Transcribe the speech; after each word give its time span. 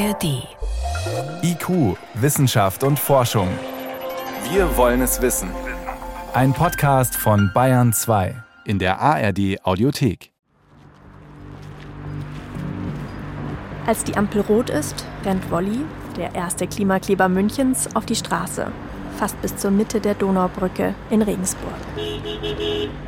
ARD. 0.00 0.48
IQ, 1.42 1.96
Wissenschaft 2.14 2.84
und 2.84 2.98
Forschung. 2.98 3.48
Wir 4.50 4.74
wollen 4.78 5.02
es 5.02 5.20
wissen. 5.20 5.50
Ein 6.32 6.54
Podcast 6.54 7.14
von 7.16 7.50
Bayern 7.52 7.92
2 7.92 8.34
in 8.64 8.78
der 8.78 8.98
ARD 8.98 9.58
Audiothek. 9.62 10.32
Als 13.86 14.02
die 14.04 14.16
Ampel 14.16 14.40
rot 14.40 14.70
ist, 14.70 15.04
rennt 15.26 15.50
Wolli, 15.50 15.84
der 16.16 16.34
erste 16.34 16.66
Klimakleber 16.66 17.28
Münchens, 17.28 17.94
auf 17.94 18.06
die 18.06 18.16
Straße, 18.16 18.68
fast 19.18 19.40
bis 19.42 19.54
zur 19.56 19.70
Mitte 19.70 20.00
der 20.00 20.14
Donaubrücke 20.14 20.94
in 21.10 21.20
Regensburg. 21.20 21.74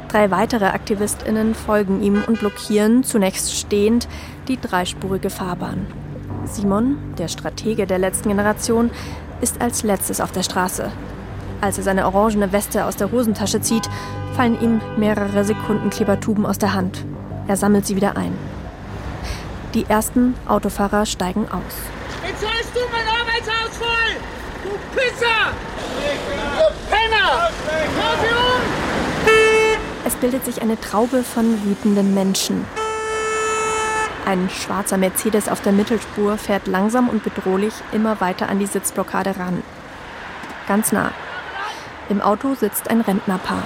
Drei 0.09 0.31
weitere 0.31 0.67
AktivistInnen 0.67 1.55
folgen 1.55 2.03
ihm 2.03 2.23
und 2.27 2.41
blockieren, 2.41 3.03
zunächst 3.03 3.55
stehend, 3.55 4.09
die 4.47 4.61
dreispurige 4.61 5.31
Fahrbahn. 5.31 5.87
Simon, 6.47 6.99
der 7.19 7.29
Stratege 7.29 7.87
der 7.87 7.99
letzten 7.99 8.29
Generation, 8.29 8.91
ist 9.41 9.61
als 9.61 9.83
letztes 9.83 10.21
auf 10.21 10.33
der 10.33 10.43
Straße. 10.43 10.91
Als 11.61 11.79
er 11.79 11.85
seine 11.85 12.07
orangene 12.07 12.53
Weste 12.53 12.85
aus 12.85 12.97
der 12.97 13.13
Hosentasche 13.13 13.61
zieht, 13.61 13.89
fallen 14.35 14.61
ihm 14.61 14.81
mehrere 14.97 15.45
Sekunden 15.45 15.91
Klebertuben 15.91 16.45
aus 16.45 16.59
der 16.59 16.75
Hand. 16.75 17.05
Er 17.47 17.57
sammelt 17.57 17.87
sie 17.87 17.97
wieder 17.97 18.17
ein. 18.17 18.37
Die 19.75 19.87
ersten 19.89 20.35
Autofahrer 20.49 21.07
steigen 21.07 21.47
aus. 21.47 21.75
Jetzt 22.27 22.45
hast 22.45 22.75
du 22.75 22.81
mein 22.91 23.07
Arbeitshaus 23.07 23.77
voll! 23.79 24.17
Du 24.65 24.71
Pisser! 24.95 25.53
Du 26.57 26.91
Penner! 26.91 27.51
Um! 27.99 28.63
Es 30.05 30.15
bildet 30.17 30.45
sich 30.45 30.61
eine 30.61 30.79
Traube 30.81 31.23
von 31.23 31.65
wütenden 31.65 32.13
Menschen. 32.15 32.65
Ein 34.25 34.49
schwarzer 34.51 34.99
Mercedes 34.99 35.49
auf 35.49 35.61
der 35.63 35.73
Mittelspur 35.73 36.39
fährt 36.39 36.69
langsam 36.69 37.09
und 37.09 37.25
bedrohlich 37.25 37.75
immer 37.91 38.21
weiter 38.21 38.49
an 38.49 38.61
die 38.61 38.67
Sitzblockade 38.67 39.37
ran. 39.37 39.63
Ganz 40.69 40.93
nah. 40.93 41.11
Im 42.09 42.21
Auto 42.21 42.55
sitzt 42.55 42.89
ein 42.89 43.01
Rentnerpaar. 43.01 43.65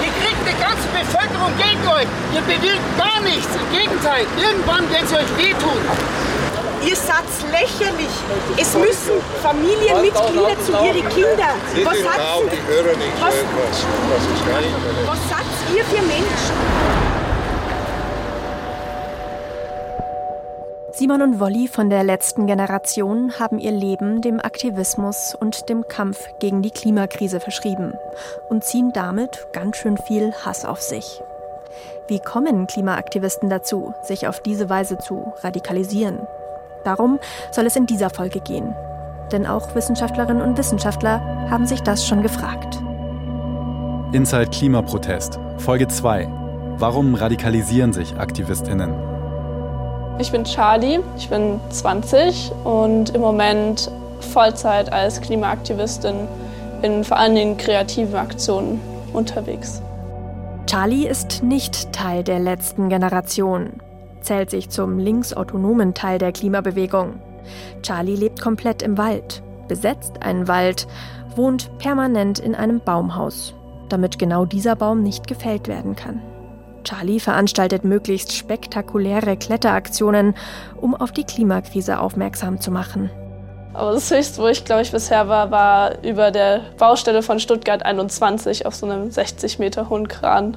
Ihr 0.00 0.12
kriegt 0.12 0.40
die 0.48 0.62
ganze 0.62 0.88
Bevölkerung 0.88 1.52
gegen 1.58 1.86
euch. 1.88 2.06
Ihr 2.34 2.40
bewirkt 2.40 2.98
gar 2.98 3.20
nichts. 3.20 3.48
Im 3.54 3.78
Gegenteil, 3.78 4.26
irgendwann 4.38 4.90
werden 4.90 5.06
sie 5.06 5.16
euch 5.16 5.36
wehtun. 5.36 5.78
Ihr 6.86 6.96
seid 6.96 7.24
lächerlich. 7.50 8.08
Es 8.56 8.74
müssen 8.74 9.20
Familienmitglieder 9.42 10.60
zu 10.64 10.72
ihren 10.72 11.08
Kindern. 11.10 11.56
Was 11.84 11.98
seid 11.98 12.20
was, 13.20 13.34
was 15.06 15.18
seid 15.28 15.76
ihr 15.76 15.84
für 15.84 16.02
Menschen? 16.02 16.93
Simon 21.04 21.20
und 21.20 21.38
Wolli 21.38 21.68
von 21.68 21.90
der 21.90 22.02
letzten 22.02 22.46
Generation 22.46 23.38
haben 23.38 23.58
ihr 23.58 23.72
Leben 23.72 24.22
dem 24.22 24.40
Aktivismus 24.40 25.34
und 25.38 25.68
dem 25.68 25.86
Kampf 25.86 26.16
gegen 26.40 26.62
die 26.62 26.70
Klimakrise 26.70 27.40
verschrieben 27.40 27.92
und 28.48 28.64
ziehen 28.64 28.90
damit 28.94 29.46
ganz 29.52 29.76
schön 29.76 29.98
viel 29.98 30.32
Hass 30.32 30.64
auf 30.64 30.80
sich. 30.80 31.20
Wie 32.08 32.20
kommen 32.20 32.66
Klimaaktivisten 32.66 33.50
dazu, 33.50 33.92
sich 34.00 34.28
auf 34.28 34.40
diese 34.40 34.70
Weise 34.70 34.96
zu 34.96 35.34
radikalisieren? 35.42 36.20
Darum 36.84 37.18
soll 37.52 37.66
es 37.66 37.76
in 37.76 37.84
dieser 37.84 38.08
Folge 38.08 38.40
gehen. 38.40 38.74
Denn 39.30 39.44
auch 39.46 39.74
Wissenschaftlerinnen 39.74 40.42
und 40.42 40.56
Wissenschaftler 40.56 41.20
haben 41.50 41.66
sich 41.66 41.82
das 41.82 42.06
schon 42.06 42.22
gefragt. 42.22 42.78
Inside 44.12 44.48
Klimaprotest, 44.48 45.38
Folge 45.58 45.86
2. 45.86 46.26
Warum 46.78 47.14
radikalisieren 47.14 47.92
sich 47.92 48.16
Aktivistinnen? 48.16 49.13
Ich 50.18 50.30
bin 50.30 50.44
Charlie, 50.44 51.00
ich 51.18 51.28
bin 51.28 51.58
20 51.70 52.52
und 52.62 53.10
im 53.10 53.20
Moment 53.20 53.90
Vollzeit 54.20 54.92
als 54.92 55.20
Klimaaktivistin 55.20 56.28
in 56.82 57.02
vor 57.02 57.18
allen 57.18 57.34
Dingen 57.34 57.56
kreativen 57.56 58.14
Aktionen 58.14 58.80
unterwegs. 59.12 59.82
Charlie 60.66 61.08
ist 61.08 61.42
nicht 61.42 61.92
Teil 61.92 62.22
der 62.22 62.38
letzten 62.38 62.88
Generation, 62.88 63.80
zählt 64.20 64.50
sich 64.50 64.70
zum 64.70 64.98
linksautonomen 64.98 65.94
Teil 65.94 66.18
der 66.18 66.30
Klimabewegung. 66.30 67.20
Charlie 67.82 68.14
lebt 68.14 68.40
komplett 68.40 68.82
im 68.82 68.96
Wald, 68.96 69.42
besetzt 69.66 70.22
einen 70.22 70.46
Wald, 70.46 70.86
wohnt 71.34 71.76
permanent 71.78 72.38
in 72.38 72.54
einem 72.54 72.80
Baumhaus, 72.80 73.52
damit 73.88 74.20
genau 74.20 74.44
dieser 74.44 74.76
Baum 74.76 75.02
nicht 75.02 75.26
gefällt 75.26 75.66
werden 75.66 75.96
kann. 75.96 76.22
Charlie 76.84 77.20
veranstaltet 77.20 77.84
möglichst 77.84 78.32
spektakuläre 78.32 79.36
Kletteraktionen, 79.36 80.34
um 80.80 80.94
auf 80.94 81.12
die 81.12 81.24
Klimakrise 81.24 81.98
aufmerksam 81.98 82.60
zu 82.60 82.70
machen. 82.70 83.10
Aber 83.72 83.92
das 83.92 84.10
höchste, 84.10 84.40
wo 84.40 84.46
ich 84.46 84.64
glaube 84.64 84.82
ich 84.82 84.92
bisher 84.92 85.28
war, 85.28 85.50
war 85.50 86.04
über 86.04 86.30
der 86.30 86.60
Baustelle 86.78 87.22
von 87.22 87.40
Stuttgart 87.40 87.84
21 87.84 88.66
auf 88.66 88.74
so 88.74 88.86
einem 88.86 89.10
60 89.10 89.58
Meter 89.58 89.88
hohen 89.88 90.06
Kran. 90.06 90.56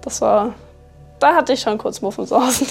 Das 0.00 0.22
war, 0.22 0.54
da 1.18 1.34
hatte 1.34 1.52
ich 1.52 1.60
schon 1.60 1.76
kurz 1.76 2.00
Muffensausen. 2.00 2.68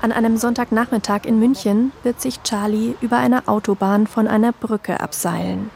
An 0.00 0.10
einem 0.10 0.36
Sonntagnachmittag 0.36 1.26
in 1.26 1.38
München 1.38 1.92
wird 2.02 2.20
sich 2.20 2.42
Charlie 2.42 2.94
über 3.02 3.18
eine 3.18 3.46
Autobahn 3.46 4.06
von 4.06 4.26
einer 4.26 4.52
Brücke 4.52 4.98
abseilen. 4.98 5.70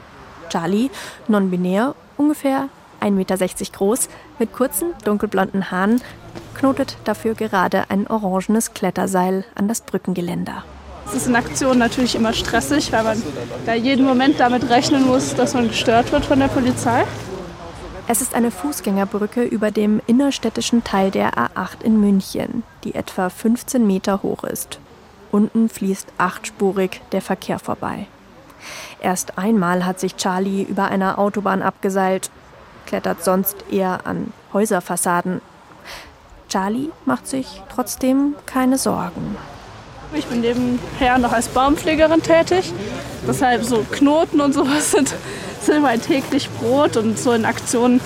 Charlie, 0.49 0.91
non-binär, 1.29 1.95
ungefähr 2.17 2.69
1,60 3.01 3.11
Meter 3.11 3.37
groß, 3.73 4.09
mit 4.39 4.53
kurzen, 4.53 4.93
dunkelblonden 5.05 5.71
Haaren, 5.71 6.01
knotet 6.55 6.97
dafür 7.05 7.35
gerade 7.35 7.85
ein 7.91 8.07
orangenes 8.07 8.75
Kletterseil 8.75 9.45
an 9.55 9.69
das 9.69 9.81
Brückengeländer. 9.83 10.65
Es 11.09 11.15
ist 11.15 11.29
in 11.29 11.37
Aktion 11.37 11.79
natürlich 11.79 12.17
immer 12.17 12.33
stressig, 12.33 12.91
weil 12.93 13.05
man 13.05 13.23
da 13.65 13.75
jeden 13.75 14.05
Moment 14.05 14.41
damit 14.41 14.69
rechnen 14.69 15.07
muss, 15.07 15.35
dass 15.35 15.55
man 15.55 15.69
gestört 15.69 16.11
wird 16.11 16.25
von 16.25 16.41
der 16.41 16.49
Polizei. 16.49 17.05
Es 18.09 18.23
ist 18.23 18.35
eine 18.35 18.51
Fußgängerbrücke 18.51 19.43
über 19.43 19.71
dem 19.71 20.01
innerstädtischen 20.07 20.85
Teil 20.85 21.11
der 21.11 21.35
A8 21.35 21.83
in 21.83 22.01
München, 22.01 22.63
die 22.85 22.95
etwa 22.95 23.31
15 23.31 23.87
Meter 23.87 24.23
hoch 24.23 24.45
ist. 24.45 24.79
Unten 25.33 25.69
fließt 25.69 26.13
achtspurig 26.19 27.01
der 27.13 27.21
Verkehr 27.21 27.59
vorbei. 27.59 28.07
Erst 29.01 29.39
einmal 29.39 29.85
hat 29.85 30.01
sich 30.01 30.17
Charlie 30.17 30.63
über 30.63 30.85
einer 30.85 31.19
Autobahn 31.19 31.63
abgeseilt 31.63 32.31
klettert 32.87 33.23
sonst 33.25 33.57
eher 33.71 34.07
an 34.07 34.33
Häuserfassaden. 34.53 35.41
Charlie 36.49 36.91
macht 37.05 37.27
sich 37.27 37.63
trotzdem 37.75 38.35
keine 38.47 38.79
Sorgen. 38.79 39.37
Ich 40.15 40.27
bin 40.27 40.41
nebenher 40.41 41.19
noch 41.19 41.33
als 41.33 41.49
Baumpflegerin 41.49 42.23
tätig. 42.23 42.73
Deshalb 43.27 43.65
so 43.65 43.85
Knoten 43.91 44.41
und 44.41 44.55
sowas 44.55 44.93
sind, 44.93 45.13
sind 45.61 45.83
mein 45.83 46.01
täglich 46.01 46.49
Brot 46.51 46.97
und 46.97 47.19
so 47.19 47.33
in 47.33 47.45
Aktionen 47.45 48.01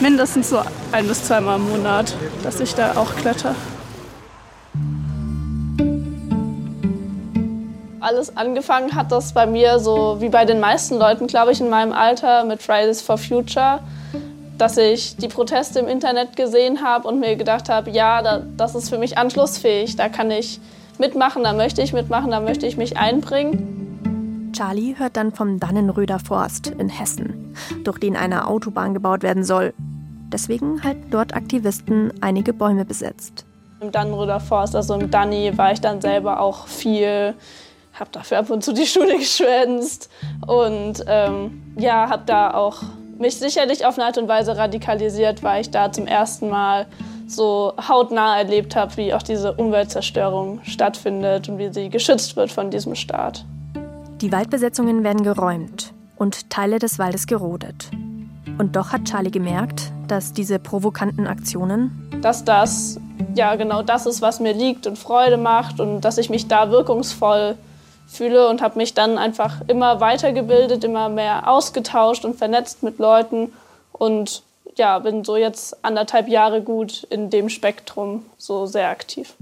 mindestens 0.00 0.50
so 0.50 0.60
ein 0.92 1.06
bis 1.06 1.24
zweimal 1.24 1.56
im 1.56 1.68
Monat, 1.68 2.14
dass 2.42 2.60
ich 2.60 2.74
da 2.74 2.96
auch 2.96 3.14
kletter. 3.14 3.54
Alles 8.06 8.36
angefangen 8.36 8.94
hat 8.94 9.10
das 9.10 9.32
bei 9.32 9.46
mir 9.46 9.80
so 9.80 10.20
wie 10.20 10.28
bei 10.28 10.44
den 10.44 10.60
meisten 10.60 10.96
Leuten, 10.96 11.26
glaube 11.26 11.50
ich, 11.50 11.60
in 11.60 11.68
meinem 11.68 11.92
Alter 11.92 12.44
mit 12.44 12.62
Fridays 12.62 13.02
for 13.02 13.18
Future 13.18 13.80
dass 14.58 14.78
ich 14.78 15.16
die 15.16 15.28
Proteste 15.28 15.80
im 15.80 15.88
Internet 15.88 16.36
gesehen 16.36 16.82
habe 16.82 17.08
und 17.08 17.20
mir 17.20 17.36
gedacht 17.36 17.68
habe, 17.68 17.90
ja, 17.90 18.22
da, 18.22 18.42
das 18.56 18.74
ist 18.74 18.88
für 18.88 18.96
mich 18.96 19.18
anschlussfähig, 19.18 19.96
da 19.96 20.08
kann 20.08 20.30
ich 20.30 20.60
mitmachen, 20.98 21.44
da 21.44 21.52
möchte 21.52 21.82
ich 21.82 21.92
mitmachen, 21.92 22.30
da 22.30 22.40
möchte 22.40 22.66
ich 22.66 22.78
mich 22.78 22.96
einbringen. 22.96 24.52
Charlie 24.54 24.94
hört 24.96 25.18
dann 25.18 25.32
vom 25.32 25.60
Dannenröder 25.60 26.18
Forst 26.18 26.68
in 26.68 26.88
Hessen, 26.88 27.54
durch 27.84 27.98
den 27.98 28.16
eine 28.16 28.46
Autobahn 28.46 28.94
gebaut 28.94 29.22
werden 29.22 29.44
soll. 29.44 29.74
Deswegen 30.32 30.82
halten 30.82 31.08
dort 31.10 31.34
Aktivisten 31.34 32.14
einige 32.22 32.54
Bäume 32.54 32.86
besetzt. 32.86 33.44
Im 33.80 33.92
Dannenröder 33.92 34.40
Forst, 34.40 34.74
also 34.74 34.94
im 34.94 35.10
Danny, 35.10 35.52
war 35.58 35.72
ich 35.72 35.82
dann 35.82 36.00
selber 36.00 36.40
auch 36.40 36.66
viel, 36.66 37.34
habe 37.98 38.10
dafür 38.12 38.38
ab 38.38 38.50
und 38.50 38.62
zu 38.62 38.72
die 38.72 38.86
Schule 38.86 39.18
geschwänzt 39.18 40.10
und 40.46 41.04
ähm, 41.06 41.62
ja, 41.76 42.08
habe 42.08 42.22
da 42.26 42.54
auch 42.54 42.82
mich 43.18 43.36
sicherlich 43.36 43.86
auf 43.86 43.98
eine 43.98 44.06
Art 44.06 44.18
und 44.18 44.28
Weise 44.28 44.56
radikalisiert, 44.56 45.42
weil 45.42 45.62
ich 45.62 45.70
da 45.70 45.90
zum 45.90 46.06
ersten 46.06 46.48
Mal 46.48 46.86
so 47.26 47.72
hautnah 47.88 48.38
erlebt 48.38 48.76
habe, 48.76 48.96
wie 48.96 49.14
auch 49.14 49.22
diese 49.22 49.52
Umweltzerstörung 49.52 50.60
stattfindet 50.64 51.48
und 51.48 51.58
wie 51.58 51.72
sie 51.72 51.88
geschützt 51.88 52.36
wird 52.36 52.52
von 52.52 52.70
diesem 52.70 52.94
Staat. 52.94 53.44
Die 54.20 54.32
Waldbesetzungen 54.32 55.02
werden 55.02 55.22
geräumt 55.22 55.92
und 56.16 56.50
Teile 56.50 56.78
des 56.78 56.98
Waldes 56.98 57.26
gerodet. 57.26 57.90
Und 58.58 58.76
doch 58.76 58.92
hat 58.92 59.04
Charlie 59.04 59.30
gemerkt, 59.30 59.92
dass 60.08 60.32
diese 60.32 60.58
provokanten 60.58 61.26
Aktionen. 61.26 62.08
Dass 62.22 62.44
das 62.44 62.98
ja 63.34 63.54
genau 63.56 63.82
das 63.82 64.06
ist, 64.06 64.22
was 64.22 64.40
mir 64.40 64.54
liegt 64.54 64.86
und 64.86 64.98
Freude 64.98 65.36
macht 65.36 65.80
und 65.80 66.00
dass 66.02 66.16
ich 66.16 66.30
mich 66.30 66.48
da 66.48 66.70
wirkungsvoll 66.70 67.56
fühle 68.06 68.48
und 68.48 68.62
habe 68.62 68.78
mich 68.78 68.94
dann 68.94 69.18
einfach 69.18 69.60
immer 69.66 70.00
weitergebildet, 70.00 70.84
immer 70.84 71.08
mehr 71.08 71.48
ausgetauscht 71.48 72.24
und 72.24 72.36
vernetzt 72.36 72.82
mit 72.82 72.98
Leuten 72.98 73.52
und 73.92 74.42
ja, 74.76 74.98
bin 74.98 75.24
so 75.24 75.36
jetzt 75.36 75.84
anderthalb 75.84 76.28
Jahre 76.28 76.62
gut 76.62 77.04
in 77.04 77.30
dem 77.30 77.48
Spektrum 77.48 78.24
so 78.36 78.66
sehr 78.66 78.90
aktiv. 78.90 79.34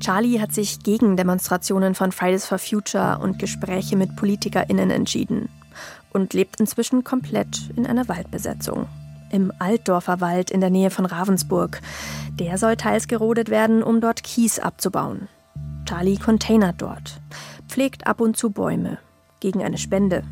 Charlie 0.00 0.40
hat 0.40 0.52
sich 0.52 0.82
gegen 0.82 1.16
Demonstrationen 1.16 1.94
von 1.94 2.10
Fridays 2.10 2.46
for 2.46 2.58
Future 2.58 3.18
und 3.22 3.38
Gespräche 3.38 3.96
mit 3.96 4.16
PolitikerInnen 4.16 4.90
entschieden 4.90 5.48
und 6.12 6.34
lebt 6.34 6.58
inzwischen 6.58 7.04
komplett 7.04 7.70
in 7.76 7.86
einer 7.86 8.08
Waldbesetzung. 8.08 8.86
Im 9.30 9.52
Altdorfer 9.58 10.20
Wald 10.20 10.50
in 10.50 10.60
der 10.60 10.70
Nähe 10.70 10.90
von 10.90 11.06
Ravensburg. 11.06 11.80
Der 12.38 12.58
soll 12.58 12.76
teils 12.76 13.08
gerodet 13.08 13.48
werden, 13.48 13.82
um 13.82 14.00
dort 14.00 14.22
Kies 14.22 14.58
abzubauen. 14.58 15.28
Charlie 15.84 16.16
containert 16.16 16.80
dort, 16.80 17.20
pflegt 17.68 18.06
ab 18.06 18.20
und 18.20 18.36
zu 18.36 18.50
Bäume 18.50 18.98
gegen 19.40 19.62
eine 19.62 19.78
Spende 19.78 20.22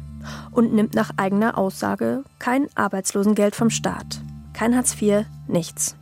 und 0.50 0.72
nimmt 0.72 0.94
nach 0.94 1.10
eigener 1.16 1.58
Aussage 1.58 2.24
kein 2.38 2.68
Arbeitslosengeld 2.74 3.56
vom 3.56 3.70
Staat. 3.70 4.20
Kein 4.52 4.76
Hartz 4.76 5.00
IV, 5.00 5.24
nichts. 5.46 5.96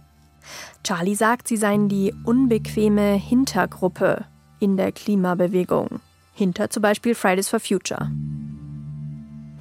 Charlie 0.84 1.14
sagt, 1.14 1.48
sie 1.48 1.56
seien 1.56 1.88
die 1.88 2.14
unbequeme 2.24 3.14
Hintergruppe 3.14 4.24
in 4.60 4.76
der 4.76 4.92
Klimabewegung. 4.92 6.00
Hinter 6.34 6.70
zum 6.70 6.82
Beispiel 6.82 7.14
Fridays 7.14 7.48
for 7.48 7.60
Future. 7.60 8.10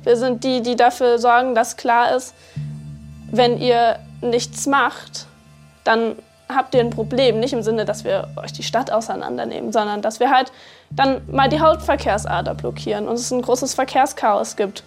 Wir 0.03 0.15
sind 0.15 0.43
die, 0.43 0.61
die 0.61 0.75
dafür 0.75 1.19
sorgen, 1.19 1.53
dass 1.55 1.75
klar 1.75 2.15
ist, 2.15 2.33
wenn 3.31 3.57
ihr 3.57 3.99
nichts 4.21 4.67
macht, 4.67 5.27
dann 5.83 6.15
habt 6.49 6.75
ihr 6.75 6.81
ein 6.81 6.89
Problem. 6.89 7.39
Nicht 7.39 7.53
im 7.53 7.63
Sinne, 7.63 7.85
dass 7.85 8.03
wir 8.03 8.29
euch 8.35 8.53
die 8.53 8.63
Stadt 8.63 8.91
auseinandernehmen, 8.91 9.71
sondern 9.71 10.01
dass 10.01 10.19
wir 10.19 10.31
halt 10.31 10.51
dann 10.89 11.21
mal 11.31 11.49
die 11.49 11.59
Hauptverkehrsader 11.59 12.55
blockieren 12.55 13.07
und 13.07 13.15
es 13.15 13.31
ein 13.31 13.41
großes 13.41 13.73
Verkehrschaos 13.73 14.55
gibt. 14.55 14.83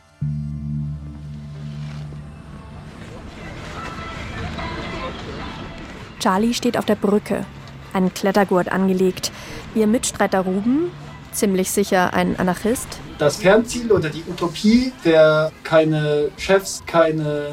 Charlie 6.20 6.52
steht 6.52 6.76
auf 6.76 6.84
der 6.84 6.96
Brücke, 6.96 7.46
einen 7.94 8.12
Klettergurt 8.12 8.70
angelegt. 8.70 9.32
Ihr 9.74 9.86
Mitstreiter 9.86 10.40
Ruben, 10.40 10.90
ziemlich 11.32 11.70
sicher 11.70 12.12
ein 12.12 12.38
Anarchist. 12.38 12.88
Das 13.18 13.36
Fernziel 13.36 13.90
oder 13.90 14.10
die 14.10 14.22
Utopie 14.28 14.92
der 15.04 15.50
keine 15.64 16.30
Chefs, 16.36 16.82
keine 16.86 17.52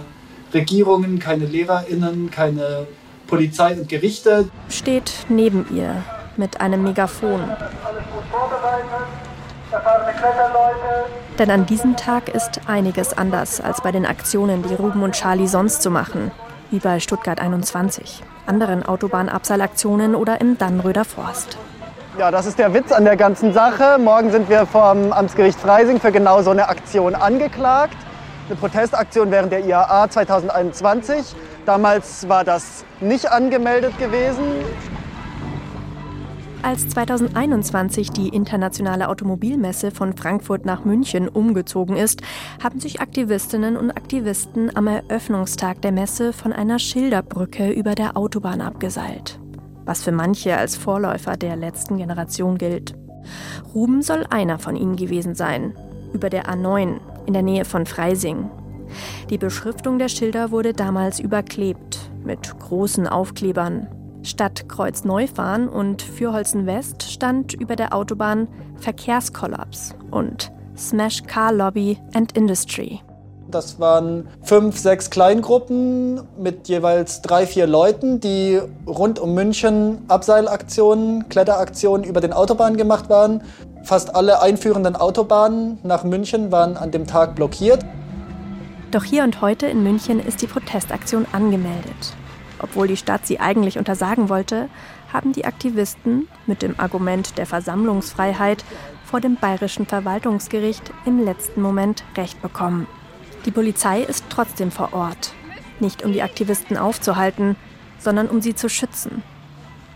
Regierungen, 0.54 1.20
keine 1.20 1.46
LehrerInnen, 1.46 2.30
keine 2.32 2.88
Polizei 3.28 3.74
und 3.74 3.90
Gerichte. 3.90 4.50
Steht 4.70 5.12
neben 5.30 5.66
ihr 5.76 6.04
mit 6.38 6.62
einem 6.62 6.84
Megafon. 6.84 7.42
Denn 11.38 11.52
an 11.52 11.66
diesem 11.66 11.96
Tag 11.96 12.30
ist 12.30 12.62
einiges 12.68 13.18
anders 13.18 13.62
als 13.62 13.82
bei 13.82 13.92
den 13.92 14.06
Aktionen, 14.06 14.64
die 14.64 14.74
Ruben 14.74 15.04
und 15.04 15.14
Charlie 15.14 15.48
sonst 15.48 15.82
so 15.84 15.90
machen, 15.90 16.32
wie 16.72 16.80
bei 16.80 17.00
Stuttgart 17.00 17.40
21, 17.40 18.24
anderen 18.46 18.84
Autobahnabseilaktionen 18.84 20.16
oder 20.16 20.42
im 20.42 20.58
Dannröder 20.58 21.06
Forst. 21.06 21.58
Ja, 22.18 22.32
das 22.32 22.48
ist 22.48 22.58
der 22.58 22.74
Witz 22.74 22.92
an 22.92 23.06
der 23.06 23.16
ganzen 23.16 23.54
Sache. 23.54 24.00
Morgen 24.00 24.32
sind 24.32 24.50
wir 24.50 24.66
vom 24.66 25.12
Amtsgericht 25.12 25.60
Freising 25.60 26.00
für 26.00 26.12
genau 26.12 26.42
so 26.42 26.50
eine 26.50 26.68
Aktion 26.68 27.14
angeklagt. 27.14 27.96
Eine 28.48 28.56
Protestaktion 28.56 29.30
während 29.30 29.52
der 29.52 29.64
IAA 29.64 30.10
2021. 30.10 31.36
Damals 31.68 32.30
war 32.30 32.46
das 32.46 32.86
nicht 33.02 33.30
angemeldet 33.30 34.00
gewesen. 34.00 34.46
Als 36.64 36.88
2021 36.88 38.10
die 38.12 38.30
internationale 38.30 39.10
Automobilmesse 39.10 39.92
von 39.92 40.16
Frankfurt 40.16 40.66
nach 40.66 40.86
München 40.86 41.28
umgezogen 41.28 41.98
ist, 41.98 42.22
haben 42.64 42.80
sich 42.80 43.02
Aktivistinnen 43.02 43.76
und 43.76 43.92
Aktivisten 43.92 44.74
am 44.78 44.88
Eröffnungstag 44.88 45.82
der 45.82 45.92
Messe 45.92 46.32
von 46.32 46.54
einer 46.54 46.80
Schilderbrücke 46.80 47.70
über 47.72 47.96
der 47.96 48.16
Autobahn 48.16 48.62
abgeseilt. 48.62 49.38
Was 49.84 50.04
für 50.04 50.14
manche 50.14 50.56
als 50.56 50.78
Vorläufer 50.78 51.36
der 51.36 51.58
letzten 51.58 51.98
Generation 51.98 52.58
gilt. 52.58 52.96
Ruben 53.76 54.02
soll 54.04 54.26
einer 54.30 54.58
von 54.58 54.78
ihnen 54.78 54.96
gewesen 54.96 55.36
sein. 55.36 55.74
Über 56.14 56.30
der 56.30 56.46
A9 56.46 57.02
in 57.26 57.34
der 57.34 57.44
Nähe 57.44 57.66
von 57.66 57.86
Freising. 57.86 58.50
Die 59.30 59.38
Beschriftung 59.38 60.00
der 60.00 60.10
Schilder 60.10 60.52
wurde 60.52 60.74
damals 60.74 61.20
überklebt 61.20 62.00
mit 62.24 62.60
großen 62.60 63.08
Aufklebern. 63.08 63.88
Statt 64.24 64.68
Kreuz 64.68 65.04
Neufahren 65.04 65.70
und 65.70 66.02
Fürholzen 66.02 66.66
West 66.66 67.04
stand 67.04 67.54
über 67.54 67.76
der 67.76 67.94
Autobahn 67.94 68.48
Verkehrskollaps 68.78 69.96
und 70.12 70.52
Smash 70.76 71.24
Car 71.24 71.54
Lobby 71.54 71.98
and 72.14 72.38
Industry. 72.38 73.02
Das 73.50 73.80
waren 73.80 74.28
fünf, 74.42 74.78
sechs 74.78 75.10
Kleingruppen 75.10 76.22
mit 76.38 76.68
jeweils 76.68 77.22
drei, 77.22 77.48
vier 77.48 77.66
Leuten, 77.66 78.20
die 78.20 78.60
rund 78.86 79.20
um 79.20 79.34
München 79.34 80.00
Abseilaktionen, 80.10 81.30
Kletteraktionen 81.30 82.06
über 82.06 82.20
den 82.20 82.34
Autobahnen 82.34 82.76
gemacht 82.76 83.10
waren. 83.10 83.42
Fast 83.84 84.14
alle 84.16 84.42
einführenden 84.42 84.98
Autobahnen 84.98 85.80
nach 85.84 86.04
München 86.04 86.52
waren 86.52 86.76
an 86.76 86.92
dem 86.92 87.08
Tag 87.08 87.36
blockiert. 87.36 87.86
Doch 88.92 89.04
hier 89.04 89.26
und 89.26 89.42
heute 89.42 89.68
in 89.68 89.84
München 89.84 90.20
ist 90.20 90.42
die 90.42 90.48
Protestaktion 90.48 91.26
angemeldet. 91.34 92.16
Obwohl 92.60 92.88
die 92.88 92.96
Stadt 92.96 93.28
sie 93.28 93.40
eigentlich 93.40 93.78
untersagen 93.78 94.30
wollte, 94.30 94.70
haben 95.12 95.34
die 95.34 95.44
Aktivisten 95.44 96.28
mit 96.46 96.62
dem 96.62 96.80
Argument 96.80 97.38
der 97.38 97.46
Versammlungsfreiheit 97.46 98.64
vor 99.04 99.20
dem 99.20 99.36
bayerischen 99.36 99.86
Verwaltungsgericht 99.86 100.92
im 101.06 101.24
letzten 101.24 101.62
Moment 101.62 102.06
Recht 102.16 102.42
bekommen. 102.42 102.88
Die 103.46 103.52
Polizei 103.52 104.02
ist 104.02 104.24
trotzdem 104.30 104.72
vor 104.72 104.94
Ort, 104.94 105.34
nicht 105.82 106.04
um 106.04 106.14
die 106.14 106.22
Aktivisten 106.22 106.78
aufzuhalten, 106.78 107.58
sondern 108.00 108.28
um 108.28 108.42
sie 108.42 108.56
zu 108.56 108.70
schützen. 108.70 109.22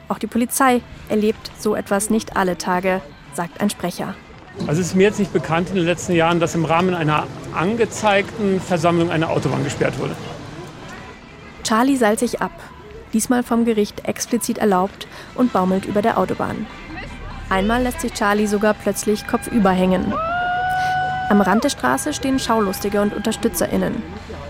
Auch 0.09 0.19
die 0.19 0.27
Polizei 0.27 0.81
erlebt 1.07 1.51
so 1.57 1.75
etwas 1.75 2.09
nicht 2.09 2.35
alle 2.35 2.57
Tage, 2.57 3.01
sagt 3.33 3.61
ein 3.61 3.69
Sprecher. 3.69 4.15
Also 4.59 4.81
es 4.81 4.87
ist 4.87 4.95
mir 4.95 5.03
jetzt 5.03 5.19
nicht 5.19 5.33
bekannt 5.33 5.69
in 5.69 5.75
den 5.75 5.85
letzten 5.85 6.13
Jahren, 6.13 6.39
dass 6.39 6.55
im 6.55 6.65
Rahmen 6.65 6.93
einer 6.93 7.25
angezeigten 7.53 8.59
Versammlung 8.59 9.09
eine 9.09 9.29
Autobahn 9.29 9.63
gesperrt 9.63 9.97
wurde. 9.99 10.15
Charlie 11.63 11.95
seilt 11.95 12.19
sich 12.19 12.41
ab, 12.41 12.51
diesmal 13.13 13.43
vom 13.43 13.65
Gericht 13.65 14.05
explizit 14.05 14.57
erlaubt 14.57 15.07
und 15.35 15.53
baumelt 15.53 15.85
über 15.85 16.01
der 16.01 16.17
Autobahn. 16.17 16.67
Einmal 17.49 17.83
lässt 17.83 18.01
sich 18.01 18.13
Charlie 18.13 18.47
sogar 18.47 18.73
plötzlich 18.73 19.27
kopfüber 19.27 19.71
hängen. 19.71 20.13
Am 21.29 21.41
Rand 21.41 21.63
der 21.63 21.69
Straße 21.69 22.13
stehen 22.13 22.39
Schaulustige 22.39 23.01
und 23.01 23.13
UnterstützerInnen. 23.13 24.03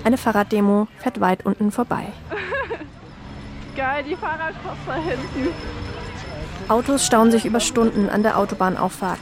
Eine 0.04 0.18
Fahrraddemo 0.18 0.88
fährt 0.98 1.20
weit 1.20 1.46
unten 1.46 1.72
vorbei. 1.72 2.06
Geil, 3.76 4.04
die 4.08 4.16
Fahrradkost 4.16 4.82
da 4.86 4.96
hinten. 4.96 5.54
Autos 6.68 7.06
stauen 7.06 7.32
sich 7.32 7.46
über 7.46 7.60
Stunden 7.60 8.10
an 8.10 8.24
der 8.24 8.38
Autobahnauffahrt. 8.38 9.20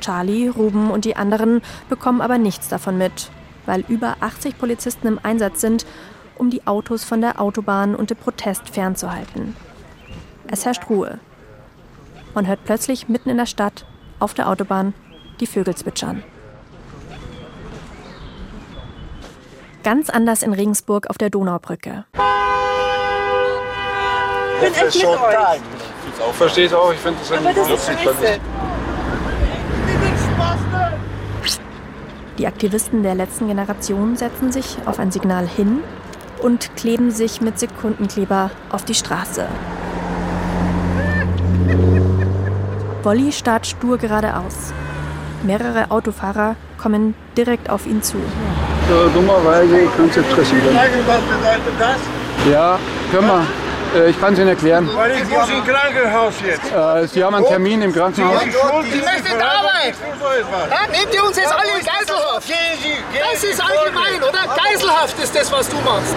Charlie, 0.00 0.48
Ruben 0.48 0.90
und 0.90 1.04
die 1.04 1.16
anderen 1.16 1.62
bekommen 1.88 2.20
aber 2.20 2.38
nichts 2.38 2.68
davon 2.68 2.98
mit, 2.98 3.30
weil 3.66 3.84
über 3.88 4.16
80 4.20 4.58
Polizisten 4.58 5.06
im 5.06 5.20
Einsatz 5.22 5.60
sind, 5.60 5.86
um 6.36 6.50
die 6.50 6.66
Autos 6.66 7.04
von 7.04 7.20
der 7.20 7.40
Autobahn 7.40 7.94
und 7.94 8.10
dem 8.10 8.16
Protest 8.16 8.70
fernzuhalten. 8.70 9.56
Es 10.48 10.64
herrscht 10.64 10.88
Ruhe. 10.88 11.18
Man 12.34 12.46
hört 12.46 12.64
plötzlich 12.64 13.08
mitten 13.08 13.28
in 13.28 13.36
der 13.36 13.46
Stadt, 13.46 13.84
auf 14.18 14.34
der 14.34 14.48
Autobahn, 14.48 14.94
die 15.40 15.46
Vögel 15.46 15.74
zwitschern. 15.74 16.22
Ganz 19.82 20.10
anders 20.10 20.42
in 20.42 20.52
Regensburg 20.52 21.08
auf 21.08 21.16
der 21.18 21.30
Donaubrücke. 21.30 22.04
Ich 24.56 24.60
bin 24.60 24.74
echt 24.74 24.96
mit 24.96 25.04
euch. 25.06 25.60
Auch 26.20 26.34
verstehe 26.34 26.66
ich 26.66 26.74
auch, 26.74 26.92
ich 26.92 26.98
finde 26.98 27.18
das 27.20 27.32
Aber 27.32 27.52
das 27.52 27.70
ist 27.70 27.86
scheiße. 27.86 28.40
Die 32.40 32.46
Aktivisten 32.46 33.02
der 33.02 33.14
letzten 33.14 33.48
Generation 33.48 34.16
setzen 34.16 34.50
sich 34.50 34.78
auf 34.86 34.98
ein 34.98 35.10
Signal 35.10 35.46
hin 35.46 35.80
und 36.40 36.74
kleben 36.74 37.10
sich 37.10 37.42
mit 37.42 37.58
Sekundenkleber 37.58 38.50
auf 38.70 38.82
die 38.82 38.94
Straße. 38.94 39.44
Wolli 43.02 43.30
starrt 43.30 43.66
stur 43.66 43.98
geradeaus. 43.98 44.72
Mehrere 45.42 45.90
Autofahrer 45.90 46.56
kommen 46.78 47.14
direkt 47.36 47.68
auf 47.68 47.86
ihn 47.86 48.02
zu. 48.02 48.16
Ja, 48.16 49.08
dummerweise. 49.14 49.84
Was 49.84 50.16
bedeutet 50.16 51.74
das? 51.78 52.50
Ja, 52.50 52.78
können 53.12 53.26
wir. 53.26 53.46
Äh, 53.94 54.10
Ich 54.10 54.20
kann 54.20 54.32
es 54.34 54.38
Ihnen 54.38 54.48
erklären. 54.48 54.88
Weil 54.94 55.12
ich 55.12 55.28
muss 55.28 55.48
im 55.48 55.64
Krankenhaus 55.64 56.34
jetzt. 56.46 56.72
Äh, 56.72 57.06
Sie 57.08 57.24
haben 57.24 57.34
einen 57.34 57.46
Termin 57.46 57.82
im 57.82 57.92
Krankenhaus. 57.92 58.40
Sie 58.42 58.98
möchten 58.98 59.40
Arbeit! 59.40 59.94
Ja, 60.70 60.90
nehmt 60.90 61.14
ihr 61.14 61.24
uns 61.24 61.36
jetzt 61.36 61.52
alle 61.52 61.70
in 61.78 61.84
Geiselhaft? 61.84 62.48
Das 63.32 63.44
ist 63.44 63.60
allgemein, 63.60 64.22
oder? 64.22 64.56
Geiselhaft 64.56 65.22
ist 65.22 65.34
das, 65.36 65.50
was 65.52 65.68
du 65.68 65.76
machst. 65.76 66.14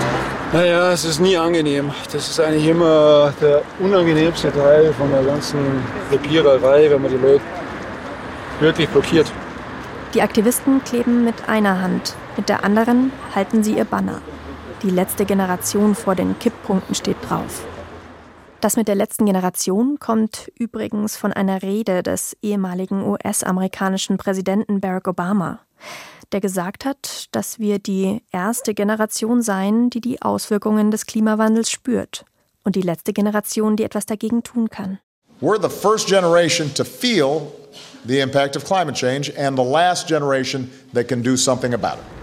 Naja, 0.51 0.91
es 0.91 1.03
ist 1.03 1.19
nie 1.19 1.35
angenehm. 1.35 1.91
Das 2.11 2.29
ist 2.29 2.39
eigentlich 2.39 2.67
immer 2.67 3.33
der 3.41 3.61
unangenehmste 3.79 4.51
Teil 4.51 4.93
von 4.93 5.11
der 5.11 5.23
ganzen 5.23 5.83
Blockiererei, 6.09 6.89
wenn 6.91 7.01
man 7.01 7.09
die 7.11 7.17
Leute 7.17 7.41
wirklich 8.59 8.87
blockiert. 8.89 9.31
Die 10.13 10.21
Aktivisten 10.21 10.83
kleben 10.83 11.23
mit 11.23 11.33
einer 11.49 11.81
Hand, 11.81 12.13
mit 12.37 12.49
der 12.49 12.63
anderen 12.63 13.11
halten 13.33 13.63
sie 13.63 13.73
ihr 13.73 13.85
Banner. 13.85 14.21
Die 14.83 14.89
letzte 14.89 15.23
Generation 15.23 15.95
vor 15.95 16.13
den 16.13 16.37
Kipppunkten 16.39 16.93
steht 16.93 17.15
drauf. 17.29 17.65
Das 18.59 18.75
mit 18.75 18.89
der 18.89 18.95
letzten 18.95 19.25
Generation 19.25 19.97
kommt 19.97 20.51
übrigens 20.59 21.15
von 21.15 21.31
einer 21.31 21.61
Rede 21.61 22.03
des 22.03 22.35
ehemaligen 22.41 23.01
US-amerikanischen 23.01 24.17
Präsidenten 24.17 24.81
Barack 24.81 25.07
Obama, 25.07 25.59
der 26.33 26.41
gesagt 26.41 26.83
hat, 26.83 27.27
dass 27.31 27.59
wir 27.59 27.79
die 27.79 28.23
erste 28.33 28.73
Generation 28.73 29.41
seien, 29.41 29.89
die 29.89 30.01
die 30.01 30.21
Auswirkungen 30.21 30.91
des 30.91 31.05
Klimawandels 31.05 31.71
spürt 31.71 32.25
und 32.65 32.75
die 32.75 32.81
letzte 32.81 33.13
Generation, 33.13 33.77
die 33.77 33.83
etwas 33.83 34.05
dagegen 34.05 34.43
tun 34.43 34.69
kann. 34.69 34.99
We're 35.41 35.61
the 35.61 35.69
first 35.69 36.09
generation 36.09 36.73
to 36.73 36.83
feel 36.83 37.53
the 38.05 38.19
impact 38.19 38.57
of 38.57 38.65
climate 38.65 38.95
change 38.95 39.31
and 39.37 39.57
the 39.57 39.63
last 39.63 40.09
generation 40.09 40.69
that 40.93 41.07
can 41.07 41.23
do 41.23 41.37
something 41.37 41.73
about 41.73 41.99
it. 41.99 42.22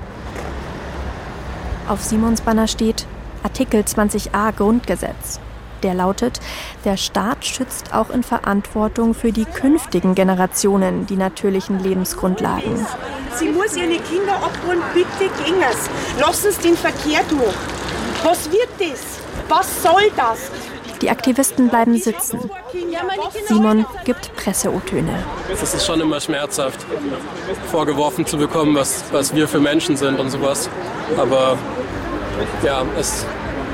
Auf 1.90 2.04
Simons 2.04 2.42
Banner 2.42 2.68
steht 2.68 3.04
Artikel 3.42 3.80
20a 3.80 4.52
Grundgesetz. 4.52 5.40
Der 5.82 5.92
lautet, 5.92 6.38
der 6.84 6.96
Staat 6.96 7.44
schützt 7.44 7.92
auch 7.92 8.10
in 8.10 8.22
Verantwortung 8.22 9.12
für 9.12 9.32
die 9.32 9.44
künftigen 9.44 10.14
Generationen 10.14 11.06
die 11.06 11.16
natürlichen 11.16 11.82
Lebensgrundlagen. 11.82 12.86
Sie 13.34 13.48
muss 13.48 13.76
ihre 13.76 13.98
Kinder 14.02 14.36
abholen, 14.36 14.80
bitte 14.94 15.32
gehen 15.42 15.56
es. 15.68 15.90
Lassen 16.20 16.52
Sie 16.52 16.68
den 16.68 16.76
Verkehr 16.76 17.22
durch. 17.28 17.56
Was 18.22 18.48
wird 18.52 18.68
das? 18.78 19.00
Was 19.48 19.82
soll 19.82 20.12
das? 20.16 20.48
Die 21.02 21.10
Aktivisten 21.10 21.70
bleiben 21.70 21.96
sitzen. 21.98 22.38
Simon 23.48 23.86
gibt 24.04 24.36
Presseotöne. 24.36 25.24
Es 25.50 25.74
ist 25.74 25.84
schon 25.84 26.00
immer 26.00 26.20
schmerzhaft, 26.20 26.86
vorgeworfen 27.68 28.26
zu 28.26 28.36
bekommen, 28.36 28.76
was, 28.76 29.02
was 29.10 29.34
wir 29.34 29.48
für 29.48 29.58
Menschen 29.58 29.96
sind 29.96 30.20
und 30.20 30.30
sowas. 30.30 30.68
Aber 31.16 31.56
ja, 32.64 32.84
es, 32.98 33.26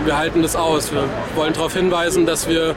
wir 0.04 0.16
halten 0.16 0.42
das 0.42 0.56
aus. 0.56 0.92
Wir 0.92 1.04
wollen 1.34 1.52
darauf 1.52 1.74
hinweisen, 1.74 2.26
dass 2.26 2.48
wir 2.48 2.74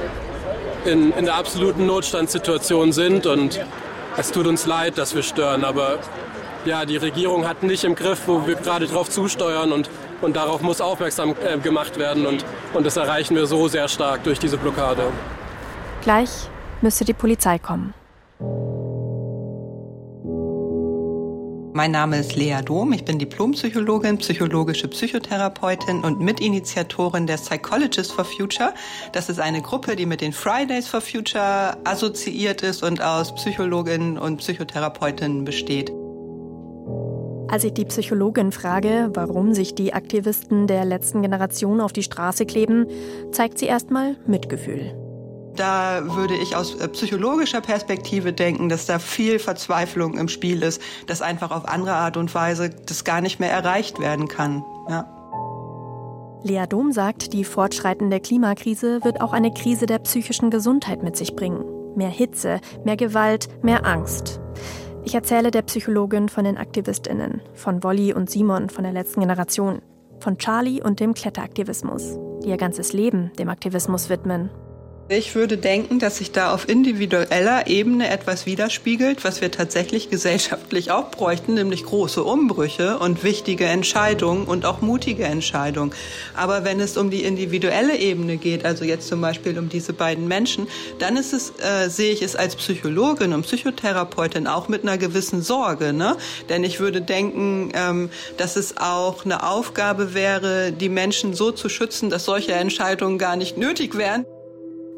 in, 0.85 1.11
in 1.13 1.25
der 1.25 1.35
absoluten 1.35 1.85
Notstandssituation 1.85 2.91
sind 2.91 3.25
und 3.25 3.59
es 4.17 4.31
tut 4.31 4.47
uns 4.47 4.65
leid, 4.65 4.97
dass 4.97 5.15
wir 5.15 5.23
stören, 5.23 5.63
aber 5.63 5.99
ja, 6.65 6.85
die 6.85 6.97
Regierung 6.97 7.47
hat 7.47 7.63
nicht 7.63 7.83
im 7.83 7.95
Griff, 7.95 8.23
wo 8.27 8.45
wir 8.45 8.55
gerade 8.55 8.87
drauf 8.87 9.09
zusteuern 9.09 9.71
und, 9.71 9.89
und 10.21 10.35
darauf 10.35 10.61
muss 10.61 10.81
aufmerksam 10.81 11.35
äh, 11.45 11.57
gemacht 11.57 11.97
werden 11.97 12.25
und, 12.25 12.45
und 12.73 12.85
das 12.85 12.97
erreichen 12.97 13.35
wir 13.35 13.45
so 13.45 13.67
sehr 13.67 13.87
stark 13.87 14.23
durch 14.23 14.39
diese 14.39 14.57
Blockade. 14.57 15.03
Gleich 16.01 16.29
müsste 16.81 17.05
die 17.05 17.13
Polizei 17.13 17.59
kommen. 17.59 17.93
Mein 21.71 21.91
Name 21.91 22.17
ist 22.19 22.35
Lea 22.35 22.57
Dom, 22.65 22.93
ich 22.93 23.05
bin 23.05 23.19
Diplompsychologin, 23.19 24.17
psychologische 24.17 24.87
Psychotherapeutin 24.87 26.03
und 26.03 26.19
Mitinitiatorin 26.19 27.27
der 27.27 27.37
Psychologists 27.37 28.11
for 28.11 28.25
Future. 28.25 28.73
Das 29.13 29.29
ist 29.29 29.39
eine 29.39 29.61
Gruppe, 29.61 29.95
die 29.95 30.07
mit 30.07 30.21
den 30.21 30.33
Fridays 30.33 30.87
for 30.87 30.99
Future 30.99 31.77
assoziiert 31.83 32.63
ist 32.63 32.81
und 32.81 33.03
aus 33.03 33.35
Psychologinnen 33.35 34.17
und 34.17 34.37
Psychotherapeutinnen 34.37 35.45
besteht. 35.45 35.91
Als 37.51 37.63
ich 37.63 37.73
die 37.73 37.85
Psychologin 37.85 38.51
frage, 38.51 39.11
warum 39.13 39.53
sich 39.53 39.75
die 39.75 39.93
Aktivisten 39.93 40.65
der 40.65 40.85
letzten 40.85 41.21
Generation 41.21 41.81
auf 41.81 41.93
die 41.93 42.03
Straße 42.03 42.47
kleben, 42.47 42.87
zeigt 43.31 43.59
sie 43.59 43.67
erstmal 43.67 44.17
Mitgefühl. 44.25 44.98
Da 45.59 46.15
würde 46.15 46.35
ich 46.35 46.55
aus 46.55 46.75
äh, 46.75 46.87
psychologischer 46.87 47.59
Perspektive 47.59 48.31
denken, 48.31 48.69
dass 48.69 48.85
da 48.85 48.97
viel 48.97 49.39
Verzweiflung 49.39 50.17
im 50.17 50.29
Spiel 50.29 50.63
ist, 50.63 50.81
dass 51.05 51.21
einfach 51.21 51.51
auf 51.51 51.67
andere 51.67 51.95
Art 51.95 52.15
und 52.15 52.33
Weise 52.33 52.69
das 52.69 53.03
gar 53.03 53.19
nicht 53.19 53.41
mehr 53.41 53.51
erreicht 53.51 53.99
werden 53.99 54.29
kann. 54.29 54.63
Ja. 54.87 55.05
Lea 56.43 56.63
Dom 56.65 56.93
sagt, 56.93 57.33
die 57.33 57.43
fortschreitende 57.43 58.21
Klimakrise 58.21 59.03
wird 59.03 59.19
auch 59.19 59.33
eine 59.33 59.51
Krise 59.51 59.85
der 59.85 59.99
psychischen 59.99 60.49
Gesundheit 60.49 61.03
mit 61.03 61.17
sich 61.17 61.35
bringen. 61.35 61.65
Mehr 61.93 62.07
Hitze, 62.07 62.61
mehr 62.85 62.95
Gewalt, 62.95 63.49
mehr 63.61 63.85
Angst. 63.85 64.39
Ich 65.03 65.13
erzähle 65.13 65.51
der 65.51 65.63
Psychologin 65.63 66.29
von 66.29 66.45
den 66.45 66.57
AktivistInnen, 66.57 67.41
von 67.53 67.83
Wolli 67.83 68.13
und 68.13 68.29
Simon 68.29 68.69
von 68.69 68.85
der 68.85 68.93
letzten 68.93 69.19
Generation, 69.19 69.81
von 70.21 70.37
Charlie 70.37 70.81
und 70.81 71.01
dem 71.01 71.13
Kletteraktivismus, 71.13 72.17
die 72.45 72.47
ihr 72.47 72.57
ganzes 72.57 72.93
Leben 72.93 73.33
dem 73.37 73.49
Aktivismus 73.49 74.07
widmen. 74.07 74.49
Ich 75.11 75.33
würde 75.33 75.57
denken, 75.57 75.97
dass 75.97 76.19
sich 76.19 76.31
da 76.31 76.53
auf 76.53 76.69
individueller 76.69 77.65
Ebene 77.65 78.11
etwas 78.11 78.45
widerspiegelt, 78.45 79.23
was 79.23 79.41
wir 79.41 79.49
tatsächlich 79.49 80.11
gesellschaftlich 80.11 80.91
auch 80.91 81.09
bräuchten, 81.09 81.55
nämlich 81.55 81.83
große 81.83 82.23
Umbrüche 82.23 82.99
und 82.99 83.23
wichtige 83.23 83.65
Entscheidungen 83.65 84.45
und 84.45 84.67
auch 84.67 84.81
mutige 84.81 85.23
Entscheidungen. 85.23 85.93
Aber 86.35 86.63
wenn 86.63 86.79
es 86.79 86.95
um 86.95 87.09
die 87.09 87.23
individuelle 87.23 87.97
Ebene 87.97 88.37
geht, 88.37 88.65
also 88.65 88.85
jetzt 88.85 89.07
zum 89.07 89.19
Beispiel 89.19 89.57
um 89.57 89.67
diese 89.67 89.93
beiden 89.93 90.27
Menschen, 90.27 90.67
dann 90.99 91.17
ist 91.17 91.33
es, 91.33 91.53
äh, 91.57 91.89
sehe 91.89 92.13
ich 92.13 92.21
es 92.21 92.35
als 92.35 92.55
Psychologin 92.55 93.33
und 93.33 93.41
Psychotherapeutin 93.41 94.45
auch 94.45 94.67
mit 94.67 94.83
einer 94.83 94.99
gewissen 94.99 95.41
Sorge. 95.41 95.91
Ne? 95.91 96.17
Denn 96.49 96.63
ich 96.63 96.79
würde 96.79 97.01
denken, 97.01 97.71
ähm, 97.73 98.11
dass 98.37 98.55
es 98.55 98.77
auch 98.77 99.25
eine 99.25 99.41
Aufgabe 99.41 100.13
wäre, 100.13 100.71
die 100.71 100.89
Menschen 100.89 101.33
so 101.33 101.51
zu 101.51 101.67
schützen, 101.67 102.11
dass 102.11 102.25
solche 102.25 102.51
Entscheidungen 102.51 103.17
gar 103.17 103.37
nicht 103.37 103.57
nötig 103.57 103.97
wären. 103.97 104.27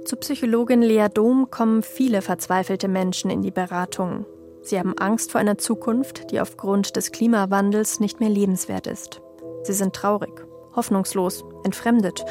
Zu 0.06 0.16
Psychologin 0.16 0.82
Lea 0.82 1.08
Dom 1.14 1.52
kommen 1.52 1.84
viele 1.84 2.22
verzweifelte 2.22 2.88
Menschen 2.88 3.30
in 3.30 3.44
die 3.44 3.52
Beratung. 3.52 4.26
Sie 4.64 4.80
haben 4.80 4.98
Angst 4.98 5.32
vor 5.32 5.40
einer 5.40 5.60
Zukunft, 5.60 6.32
die 6.32 6.42
aufgrund 6.42 6.96
des 6.96 7.12
Klimawandels 7.12 8.00
nicht 8.00 8.20
mehr 8.20 8.30
lebenswert 8.30 8.88
ist. 8.88 9.22
Sie 9.64 9.74
sind 9.74 9.94
traurig, 9.96 10.44
hoffnungslos, 10.76 11.46
entfremdet 11.64 12.26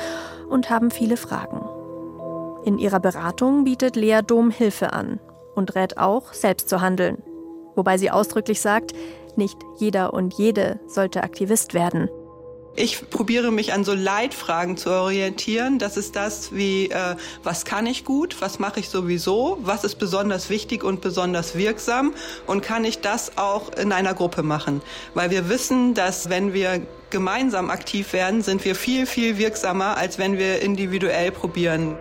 und 0.49 0.69
haben 0.69 0.91
viele 0.91 1.17
Fragen. 1.17 1.65
In 2.65 2.79
ihrer 2.79 3.01
Beratung 3.01 3.65
bietet 3.65 3.95
Lea 3.95 4.21
Dom 4.27 4.51
Hilfe 4.51 4.93
an 4.93 5.21
und 5.55 5.75
rät 5.77 5.97
auch, 5.97 6.33
selbst 6.33 6.69
zu 6.69 6.81
handeln. 6.81 7.23
Wobei 7.77 7.99
sie 7.99 8.11
ausdrücklich 8.11 8.61
sagt, 8.61 8.93
nicht 9.37 9.59
jeder 9.79 10.13
und 10.13 10.35
jede 10.35 10.81
sollte 10.89 11.23
Aktivist 11.23 11.73
werden. 11.73 12.11
Ich 12.77 13.11
probiere 13.11 13.51
mich 13.51 13.73
an 13.73 13.85
so 13.85 13.95
Leitfragen 13.95 14.77
zu 14.77 14.91
orientieren. 14.91 15.79
Das 15.79 15.97
ist 15.97 16.15
das 16.15 16.55
wie, 16.55 16.87
äh, 16.87 17.17
was 17.43 17.65
kann 17.65 17.85
ich 17.87 18.05
gut, 18.05 18.41
was 18.41 18.59
mache 18.59 18.81
ich 18.81 18.89
sowieso, 18.89 19.59
was 19.63 19.83
ist 19.83 19.97
besonders 19.97 20.51
wichtig 20.51 20.85
und 20.85 21.01
besonders 21.01 21.57
wirksam 21.57 22.15
und 22.47 22.63
kann 22.63 22.85
ich 22.85 23.01
das 23.01 23.37
auch 23.37 23.73
in 23.73 23.93
einer 23.93 24.15
Gruppe 24.15 24.43
machen. 24.43 24.83
Weil 25.15 25.31
wir 25.31 25.49
wissen, 25.49 25.95
dass 25.95 26.31
wenn 26.31 26.53
wir 26.53 26.81
gemeinsam 27.11 27.71
aktiv 27.71 28.13
werden, 28.13 28.41
sind 28.41 28.65
wir 28.65 28.77
viel, 28.77 29.05
viel 29.05 29.37
wirksamer, 29.37 29.97
als 29.97 30.19
wenn 30.19 30.39
wir 30.39 30.63
individuell 30.63 31.33
probieren. 31.33 31.97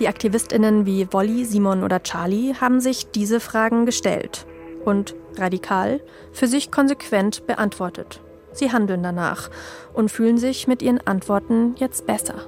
Die 0.00 0.08
Aktivistinnen 0.08 0.86
wie 0.86 1.12
Wolli, 1.12 1.44
Simon 1.44 1.84
oder 1.84 2.02
Charlie 2.02 2.54
haben 2.60 2.80
sich 2.80 3.10
diese 3.10 3.40
Fragen 3.40 3.86
gestellt 3.86 4.46
und 4.84 5.14
radikal 5.36 6.00
für 6.32 6.48
sich 6.48 6.70
konsequent 6.70 7.46
beantwortet. 7.46 8.20
Sie 8.58 8.72
handeln 8.72 9.02
danach 9.02 9.50
und 9.92 10.10
fühlen 10.10 10.38
sich 10.38 10.66
mit 10.66 10.82
ihren 10.82 11.06
Antworten 11.06 11.74
jetzt 11.78 12.06
besser. 12.06 12.46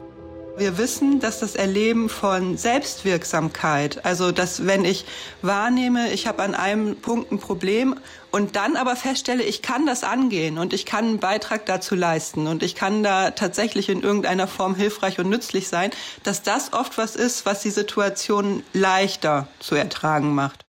Wir 0.60 0.76
wissen, 0.76 1.20
dass 1.20 1.40
das 1.40 1.54
Erleben 1.54 2.10
von 2.10 2.58
Selbstwirksamkeit, 2.58 4.04
also 4.04 4.30
dass 4.30 4.66
wenn 4.66 4.84
ich 4.84 5.06
wahrnehme, 5.40 6.12
ich 6.12 6.26
habe 6.26 6.42
an 6.42 6.54
einem 6.54 6.96
Punkt 6.96 7.32
ein 7.32 7.38
Problem 7.38 7.94
und 8.30 8.56
dann 8.56 8.76
aber 8.76 8.94
feststelle, 8.94 9.42
ich 9.42 9.62
kann 9.62 9.86
das 9.86 10.04
angehen 10.04 10.58
und 10.58 10.74
ich 10.74 10.84
kann 10.84 11.06
einen 11.06 11.18
Beitrag 11.18 11.64
dazu 11.64 11.94
leisten 11.94 12.46
und 12.46 12.62
ich 12.62 12.74
kann 12.74 13.02
da 13.02 13.30
tatsächlich 13.30 13.88
in 13.88 14.02
irgendeiner 14.02 14.46
Form 14.46 14.74
hilfreich 14.74 15.18
und 15.18 15.30
nützlich 15.30 15.68
sein, 15.68 15.92
dass 16.24 16.42
das 16.42 16.74
oft 16.74 16.98
was 16.98 17.16
ist, 17.16 17.46
was 17.46 17.62
die 17.62 17.70
Situation 17.70 18.62
leichter 18.74 19.48
zu 19.60 19.76
ertragen 19.76 20.34
macht. 20.34 20.66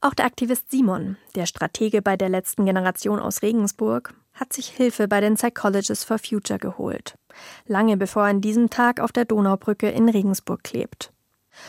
Auch 0.00 0.14
der 0.14 0.26
Aktivist 0.26 0.70
Simon, 0.70 1.16
der 1.34 1.46
Stratege 1.46 2.00
bei 2.00 2.16
der 2.16 2.28
letzten 2.28 2.64
Generation 2.64 3.18
aus 3.18 3.42
Regensburg, 3.42 4.14
hat 4.36 4.52
sich 4.52 4.68
Hilfe 4.68 5.08
bei 5.08 5.20
den 5.20 5.34
Psychologists 5.34 6.04
for 6.04 6.18
Future 6.18 6.58
geholt. 6.58 7.18
Lange 7.66 7.96
bevor 7.96 8.22
er 8.22 8.30
an 8.30 8.40
diesem 8.40 8.70
Tag 8.70 9.00
auf 9.00 9.12
der 9.12 9.24
Donaubrücke 9.24 9.88
in 9.90 10.08
Regensburg 10.08 10.62
klebt. 10.62 11.12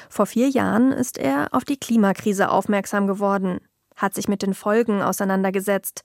Vor 0.10 0.26
vier 0.26 0.50
Jahren 0.50 0.92
ist 0.92 1.18
er 1.18 1.50
auf 1.52 1.66
die 1.66 1.78
Klimakrise 1.78 2.50
aufmerksam 2.50 3.08
geworden, 3.08 3.60
hat 3.96 4.14
sich 4.14 4.28
mit 4.28 4.42
den 4.42 4.54
Folgen 4.54 5.02
auseinandergesetzt, 5.02 6.04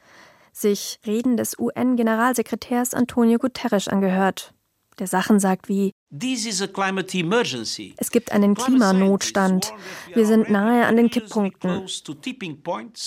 sich 0.53 0.99
Reden 1.07 1.37
des 1.37 1.59
UN-Generalsekretärs 1.59 2.95
Antonio 2.95 3.39
Guterres 3.39 3.89
angehört 3.89 4.55
der 4.99 5.07
Sachen 5.07 5.41
sagt 5.41 5.69
wie 5.69 5.93
Es 6.15 8.11
gibt 8.11 8.33
einen 8.33 8.55
Klimanotstand. 8.55 9.73
Wir 10.13 10.27
sind 10.27 10.51
nahe 10.51 10.85
an 10.85 10.97
den 10.97 11.09
Kipppunkten. 11.09 11.87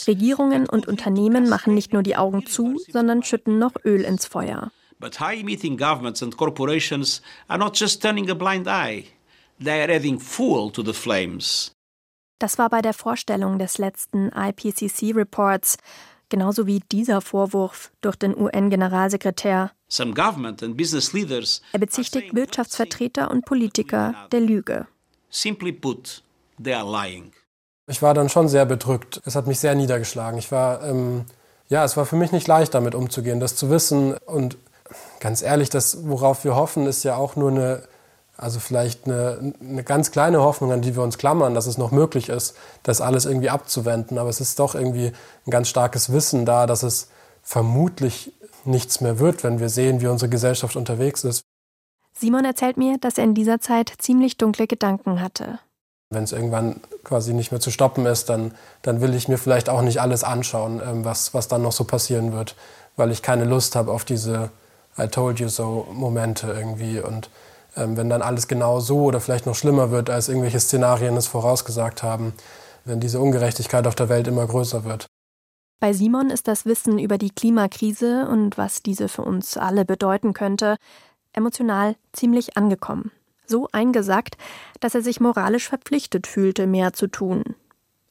Regierungen 0.07 0.67
und 0.67 0.87
Unternehmen 0.87 1.47
machen 1.47 1.75
nicht 1.75 1.93
nur 1.93 2.01
die 2.01 2.15
Augen 2.15 2.47
zu, 2.47 2.81
sondern 2.89 3.21
schütten 3.21 3.59
noch 3.59 3.73
Öl 3.85 4.01
ins 4.01 4.25
Feuer. 4.25 4.71
But 4.99 5.19
high-emitting 5.19 5.77
governments 5.77 6.23
and 6.23 6.35
corporations 6.35 7.21
are 7.47 7.59
not 7.59 7.79
just 7.79 8.01
turning 8.01 8.27
a 8.31 8.33
blind 8.33 8.67
eye. 8.67 9.03
They 9.63 9.83
are 9.83 9.93
adding 9.93 10.19
fuel 10.19 10.71
to 10.71 10.81
the 10.81 10.93
flames. 10.93 11.71
Das 12.39 12.57
war 12.57 12.69
bei 12.69 12.81
der 12.81 12.93
Vorstellung 12.93 13.59
des 13.59 13.77
letzten 13.77 14.29
IPCC-Reports, 14.29 15.77
genauso 16.35 16.67
wie 16.67 16.81
dieser 16.91 17.21
Vorwurf 17.21 17.93
durch 18.01 18.17
den 18.17 18.37
UN-Generalsekretär. 18.37 19.71
Er 21.71 21.79
bezichtigt 21.79 22.35
Wirtschaftsvertreter 22.35 23.31
und 23.31 23.45
Politiker 23.45 24.13
der 24.33 24.41
Lüge. 24.41 24.85
Simply 25.29 25.71
put, 25.71 26.23
they 26.61 26.73
are 26.73 26.85
lying. 26.85 27.31
Ich 27.87 28.01
war 28.01 28.13
dann 28.13 28.27
schon 28.27 28.49
sehr 28.49 28.65
bedrückt. 28.65 29.21
Es 29.23 29.37
hat 29.37 29.47
mich 29.47 29.59
sehr 29.59 29.75
niedergeschlagen. 29.75 30.37
Ich 30.37 30.51
war, 30.51 30.83
ähm, 30.83 31.23
ja, 31.69 31.85
es 31.85 31.95
war 31.95 32.05
für 32.05 32.17
mich 32.17 32.33
nicht 32.33 32.47
leicht, 32.47 32.73
damit 32.73 32.95
umzugehen, 32.95 33.39
das 33.39 33.55
zu 33.55 33.69
wissen. 33.69 34.17
Und 34.25 34.57
ganz 35.21 35.41
ehrlich, 35.41 35.69
das, 35.69 36.05
worauf 36.05 36.43
wir 36.43 36.57
hoffen, 36.57 36.85
ist 36.85 37.03
ja 37.03 37.15
auch 37.15 37.37
nur 37.37 37.51
eine, 37.51 37.87
also 38.37 38.59
vielleicht 38.59 39.05
eine, 39.05 39.53
eine 39.61 39.83
ganz 39.83 40.11
kleine 40.11 40.41
Hoffnung, 40.41 40.71
an 40.71 40.81
die 40.81 40.95
wir 40.95 41.03
uns 41.03 41.17
klammern, 41.17 41.53
dass 41.53 41.67
es 41.67 41.77
noch 41.77 41.91
möglich 41.91 42.29
ist, 42.29 42.55
das 42.83 43.01
alles 43.01 43.25
irgendwie 43.25 43.49
abzuwenden. 43.49 44.17
Aber 44.17 44.29
es 44.29 44.41
ist 44.41 44.59
doch 44.59 44.75
irgendwie 44.75 45.11
ein 45.45 45.51
ganz 45.51 45.69
starkes 45.69 46.11
Wissen 46.11 46.45
da, 46.45 46.65
dass 46.65 46.83
es 46.83 47.09
vermutlich 47.43 48.33
nichts 48.65 49.01
mehr 49.01 49.19
wird, 49.19 49.43
wenn 49.43 49.59
wir 49.59 49.69
sehen, 49.69 50.01
wie 50.01 50.07
unsere 50.07 50.29
Gesellschaft 50.29 50.75
unterwegs 50.75 51.23
ist. 51.23 51.43
Simon 52.17 52.45
erzählt 52.45 52.77
mir, 52.77 52.97
dass 52.97 53.17
er 53.17 53.25
in 53.25 53.35
dieser 53.35 53.59
Zeit 53.59 53.91
ziemlich 53.99 54.37
dunkle 54.37 54.67
Gedanken 54.67 55.21
hatte. 55.21 55.59
Wenn 56.09 56.23
es 56.23 56.31
irgendwann 56.31 56.81
quasi 57.03 57.33
nicht 57.33 57.51
mehr 57.51 57.59
zu 57.59 57.71
stoppen 57.71 58.05
ist, 58.05 58.29
dann, 58.29 58.53
dann 58.81 59.01
will 59.01 59.15
ich 59.15 59.27
mir 59.27 59.37
vielleicht 59.37 59.69
auch 59.69 59.81
nicht 59.81 60.01
alles 60.01 60.23
anschauen, 60.23 60.81
ähm, 60.85 61.05
was, 61.05 61.33
was 61.33 61.47
dann 61.47 61.61
noch 61.61 61.71
so 61.71 61.83
passieren 61.83 62.31
wird, 62.31 62.55
weil 62.95 63.11
ich 63.11 63.21
keine 63.21 63.43
Lust 63.43 63.75
habe 63.75 63.91
auf 63.91 64.05
diese 64.05 64.49
I 64.97 65.07
told 65.07 65.39
you 65.39 65.49
so 65.49 65.87
Momente 65.91 66.47
irgendwie. 66.47 66.99
Und 66.99 67.29
wenn 67.75 68.09
dann 68.09 68.21
alles 68.21 68.47
genau 68.47 68.79
so 68.79 69.03
oder 69.03 69.19
vielleicht 69.19 69.45
noch 69.45 69.55
schlimmer 69.55 69.91
wird, 69.91 70.09
als 70.09 70.29
irgendwelche 70.29 70.59
Szenarien 70.59 71.17
es 71.17 71.27
vorausgesagt 71.27 72.03
haben, 72.03 72.33
wenn 72.85 72.99
diese 72.99 73.19
Ungerechtigkeit 73.19 73.87
auf 73.87 73.95
der 73.95 74.09
Welt 74.09 74.27
immer 74.27 74.45
größer 74.45 74.83
wird. 74.85 75.07
Bei 75.79 75.91
Simon 75.93 76.29
ist 76.29 76.47
das 76.47 76.65
Wissen 76.65 76.99
über 76.99 77.17
die 77.17 77.31
Klimakrise 77.31 78.27
und 78.27 78.57
was 78.57 78.81
diese 78.81 79.09
für 79.09 79.23
uns 79.23 79.57
alle 79.57 79.85
bedeuten 79.85 80.33
könnte, 80.33 80.77
emotional 81.33 81.95
ziemlich 82.13 82.57
angekommen. 82.57 83.11
So 83.45 83.67
eingesackt, 83.71 84.37
dass 84.79 84.95
er 84.95 85.01
sich 85.01 85.19
moralisch 85.19 85.67
verpflichtet 85.67 86.27
fühlte, 86.27 86.65
mehr 86.65 86.93
zu 86.93 87.07
tun. 87.07 87.43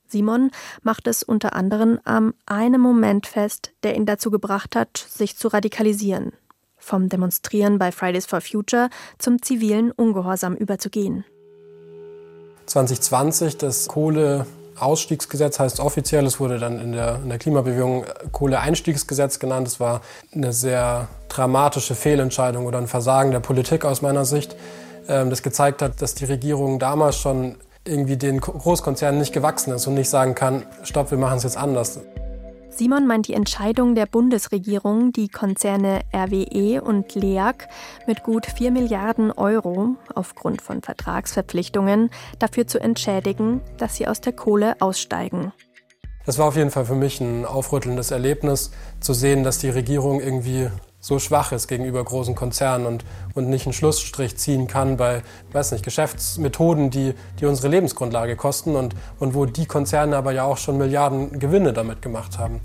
Simon 0.07 0.51
macht 0.83 1.09
es 1.09 1.23
unter 1.23 1.57
anderem 1.57 1.99
am 2.05 2.35
einem 2.47 2.81
Moment 2.81 3.27
fest, 3.27 3.73
der 3.83 3.97
ihn 3.97 4.07
dazu 4.07 4.31
gebracht 4.31 4.77
hat, 4.77 4.97
sich 4.97 5.37
zu 5.37 5.49
radikalisieren. 5.49 6.33
Vom 6.85 7.09
Demonstrieren 7.09 7.79
bei 7.79 7.91
Fridays 7.93 8.27
for 8.27 8.41
Future 8.41 8.91
zum 9.19 9.41
zivilen 9.41 9.91
Ungehorsam 9.91 10.55
überzugehen. 10.55 11.25
2020 12.67 13.57
das 13.57 13.89
Kohle 13.89 14.47
Ausstiegsgesetz 14.79 15.61
heißt 15.61 15.81
offiziell, 15.81 16.27
es 16.27 16.41
wurde 16.41 16.59
dann 16.59 16.81
in 16.81 16.93
der, 16.93 17.21
in 17.23 17.29
der 17.29 17.39
Klimabewegung 17.39 18.05
Kohleeinstiegsgesetz 18.33 19.39
genannt. 19.39 19.69
Es 19.69 19.81
war 19.81 20.01
eine 20.35 20.53
sehr 20.53 21.09
dramatische 21.29 21.95
Fehlentscheidung 21.95 22.67
oder 22.67 22.79
ein 22.79 22.89
Versagen 22.89 23.31
der 23.31 23.41
Politik 23.41 23.85
aus 23.85 24.03
meiner 24.03 24.25
Sicht, 24.25 24.57
ähm, 25.09 25.31
das 25.31 25.43
gezeigt 25.43 25.81
hat, 25.81 26.03
dass 26.03 26.15
die 26.15 26.25
Regierung 26.25 26.79
damals 26.79 27.17
schon 27.17 27.57
irgendwie 27.85 28.17
den 28.17 28.41
Großkonzernen 28.41 29.21
nicht 29.21 29.33
gewachsen 29.33 29.73
ist 29.73 29.87
und 29.87 29.95
nicht 29.95 30.11
sagen 30.11 30.35
kann, 30.35 30.65
stopp, 30.83 31.11
wir 31.11 31.19
machen 31.19 31.37
es 31.39 31.45
jetzt 31.45 31.57
anders. 31.57 32.01
Simon 32.77 33.07
meint 33.07 33.29
die 33.29 33.35
Entscheidung 33.35 33.95
der 33.95 34.07
Bundesregierung, 34.07 35.13
die 35.13 35.29
Konzerne 35.29 36.01
RWE 36.13 36.83
und 36.83 37.15
LEAG 37.15 37.69
mit 38.09 38.25
gut 38.25 38.47
4 38.47 38.73
Milliarden 38.73 39.31
Euro 39.31 39.95
aufgrund 40.13 40.61
von 40.61 40.83
Vertragsverpflichtungen 40.83 42.11
dafür 42.41 42.67
zu 42.67 42.81
entschädigen, 42.81 43.61
dass 43.77 43.95
sie 43.95 44.09
aus 44.09 44.21
der 44.21 44.33
Kohle 44.33 44.75
aussteigen. 44.81 45.53
Das 46.27 46.39
war 46.39 46.49
auf 46.49 46.57
jeden 46.57 46.73
Fall 46.73 46.85
für 46.85 46.97
mich 46.97 47.21
ein 47.21 47.45
aufrüttelndes 47.45 48.11
Erlebnis, 48.11 48.73
zu 48.99 49.15
sehen, 49.15 49.45
dass 49.45 49.59
die 49.59 49.69
Regierung 49.69 50.21
irgendwie 50.21 50.69
so 51.05 51.19
schwach 51.19 51.53
ist 51.53 51.69
gegenüber 51.69 52.03
großen 52.03 52.35
Konzernen 52.35 52.87
und, 52.87 53.05
und 53.35 53.51
nicht 53.51 53.67
einen 53.67 53.75
Schlussstrich 53.75 54.39
ziehen 54.39 54.67
kann 54.67 54.97
bei, 54.97 55.23
weiß 55.53 55.73
nicht, 55.73 55.85
Geschäftsmethoden, 55.85 56.89
die, 56.89 57.13
die 57.39 57.45
unsere 57.45 57.69
Lebensgrundlage 57.69 58.37
kosten 58.37 58.75
und, 58.75 58.97
und 59.19 59.35
wo 59.35 59.45
die 59.45 59.67
Konzerne 59.67 60.17
aber 60.17 60.33
ja 60.33 60.45
auch 60.45 60.57
schon 60.57 60.79
Milliarden 60.79 61.39
Gewinne 61.39 61.75
damit 61.75 62.01
gemacht 62.01 62.39
haben. 62.39 62.63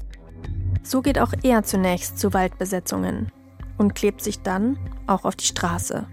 So 0.84 1.02
geht 1.02 1.19
auch 1.19 1.34
er 1.43 1.63
zunächst 1.63 2.17
zu 2.17 2.34
Waldbesetzungen 2.34 3.30
und 3.78 3.93
klebt 3.93 4.23
sich 4.23 4.41
dann 4.41 4.80
auch 5.06 5.25
auf 5.25 5.36
die 5.36 5.45
Straße. 5.45 6.06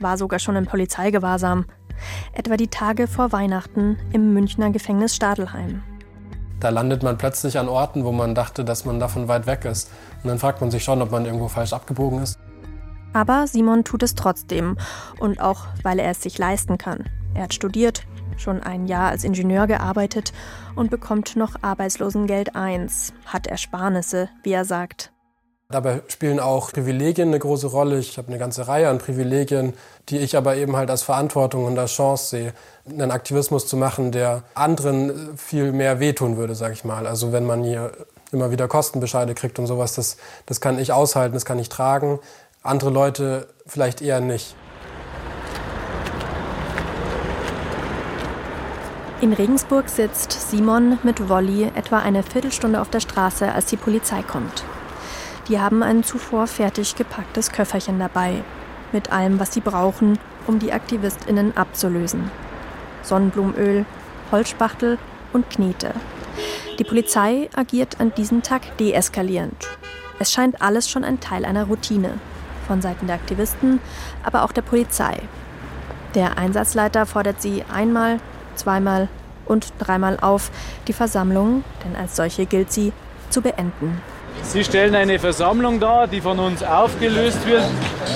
War 0.00 0.18
sogar 0.18 0.40
schon 0.40 0.56
im 0.56 0.66
Polizeigewahrsam, 0.66 1.64
etwa 2.34 2.58
die 2.58 2.68
Tage 2.68 3.06
vor 3.06 3.32
Weihnachten 3.32 3.96
im 4.12 4.34
Münchner 4.34 4.68
Gefängnis 4.68 5.16
Stadelheim. 5.16 5.82
Da 6.64 6.70
landet 6.70 7.02
man 7.02 7.18
plötzlich 7.18 7.58
an 7.58 7.68
Orten, 7.68 8.06
wo 8.06 8.12
man 8.12 8.34
dachte, 8.34 8.64
dass 8.64 8.86
man 8.86 8.98
davon 8.98 9.28
weit 9.28 9.46
weg 9.46 9.66
ist. 9.66 9.90
Und 10.22 10.28
dann 10.28 10.38
fragt 10.38 10.62
man 10.62 10.70
sich 10.70 10.82
schon, 10.82 11.02
ob 11.02 11.10
man 11.10 11.26
irgendwo 11.26 11.48
falsch 11.48 11.74
abgebogen 11.74 12.22
ist. 12.22 12.38
Aber 13.12 13.46
Simon 13.46 13.84
tut 13.84 14.02
es 14.02 14.14
trotzdem. 14.14 14.78
Und 15.20 15.42
auch, 15.42 15.66
weil 15.82 15.98
er 15.98 16.10
es 16.12 16.22
sich 16.22 16.38
leisten 16.38 16.78
kann. 16.78 17.04
Er 17.34 17.42
hat 17.42 17.52
studiert, 17.52 18.06
schon 18.38 18.62
ein 18.62 18.86
Jahr 18.86 19.10
als 19.10 19.24
Ingenieur 19.24 19.66
gearbeitet 19.66 20.32
und 20.74 20.90
bekommt 20.90 21.36
noch 21.36 21.56
Arbeitslosengeld 21.60 22.56
1, 22.56 23.12
hat 23.26 23.46
Ersparnisse, 23.46 24.30
wie 24.42 24.52
er 24.52 24.64
sagt. 24.64 25.13
Dabei 25.74 26.02
spielen 26.06 26.38
auch 26.38 26.70
Privilegien 26.70 27.30
eine 27.30 27.40
große 27.40 27.66
Rolle. 27.66 27.98
Ich 27.98 28.16
habe 28.16 28.28
eine 28.28 28.38
ganze 28.38 28.68
Reihe 28.68 28.88
an 28.88 28.98
Privilegien, 28.98 29.72
die 30.08 30.18
ich 30.18 30.36
aber 30.36 30.54
eben 30.54 30.76
halt 30.76 30.88
als 30.88 31.02
Verantwortung 31.02 31.64
und 31.64 31.76
als 31.76 31.90
Chance 31.90 32.26
sehe, 32.28 32.52
einen 32.88 33.10
Aktivismus 33.10 33.66
zu 33.66 33.76
machen, 33.76 34.12
der 34.12 34.44
anderen 34.54 35.36
viel 35.36 35.72
mehr 35.72 35.98
wehtun 35.98 36.36
würde, 36.36 36.54
sage 36.54 36.74
ich 36.74 36.84
mal. 36.84 37.08
Also 37.08 37.32
wenn 37.32 37.44
man 37.44 37.64
hier 37.64 37.90
immer 38.30 38.52
wieder 38.52 38.68
Kostenbescheide 38.68 39.34
kriegt 39.34 39.58
und 39.58 39.66
sowas, 39.66 39.96
das, 39.96 40.16
das 40.46 40.60
kann 40.60 40.78
ich 40.78 40.92
aushalten, 40.92 41.34
das 41.34 41.44
kann 41.44 41.58
ich 41.58 41.70
tragen. 41.70 42.20
Andere 42.62 42.90
Leute 42.90 43.48
vielleicht 43.66 44.00
eher 44.00 44.20
nicht. 44.20 44.54
In 49.20 49.32
Regensburg 49.32 49.88
sitzt 49.88 50.50
Simon 50.52 51.00
mit 51.02 51.28
Wolli 51.28 51.64
etwa 51.74 51.98
eine 51.98 52.22
Viertelstunde 52.22 52.80
auf 52.80 52.90
der 52.90 53.00
Straße, 53.00 53.50
als 53.50 53.66
die 53.66 53.76
Polizei 53.76 54.22
kommt. 54.22 54.62
Die 55.48 55.60
haben 55.60 55.82
ein 55.82 56.02
zuvor 56.02 56.46
fertig 56.46 56.96
gepacktes 56.96 57.52
Köfferchen 57.52 57.98
dabei, 57.98 58.42
mit 58.92 59.12
allem, 59.12 59.38
was 59.38 59.52
sie 59.52 59.60
brauchen, 59.60 60.18
um 60.46 60.58
die 60.58 60.72
AktivistInnen 60.72 61.56
abzulösen. 61.56 62.30
Sonnenblumenöl, 63.02 63.84
Holzspachtel 64.32 64.98
und 65.32 65.50
Knete. 65.50 65.92
Die 66.78 66.84
Polizei 66.84 67.50
agiert 67.54 68.00
an 68.00 68.14
diesem 68.14 68.42
Tag 68.42 68.76
deeskalierend. 68.78 69.68
Es 70.18 70.32
scheint 70.32 70.62
alles 70.62 70.88
schon 70.88 71.04
ein 71.04 71.20
Teil 71.20 71.44
einer 71.44 71.64
Routine. 71.64 72.18
Von 72.66 72.80
Seiten 72.80 73.06
der 73.06 73.16
Aktivisten, 73.16 73.80
aber 74.22 74.44
auch 74.44 74.52
der 74.52 74.62
Polizei. 74.62 75.20
Der 76.14 76.38
Einsatzleiter 76.38 77.04
fordert 77.04 77.42
sie 77.42 77.64
einmal, 77.70 78.20
zweimal 78.54 79.08
und 79.44 79.74
dreimal 79.78 80.18
auf, 80.20 80.50
die 80.88 80.94
Versammlung, 80.94 81.62
denn 81.84 81.96
als 81.96 82.16
solche 82.16 82.46
gilt 82.46 82.72
sie, 82.72 82.92
zu 83.28 83.42
beenden. 83.42 84.00
Sie 84.44 84.62
stellen 84.62 84.94
eine 84.94 85.18
Versammlung 85.18 85.80
dar, 85.80 86.06
die 86.06 86.20
von 86.20 86.38
uns 86.38 86.62
aufgelöst 86.62 87.44
wird. 87.46 87.64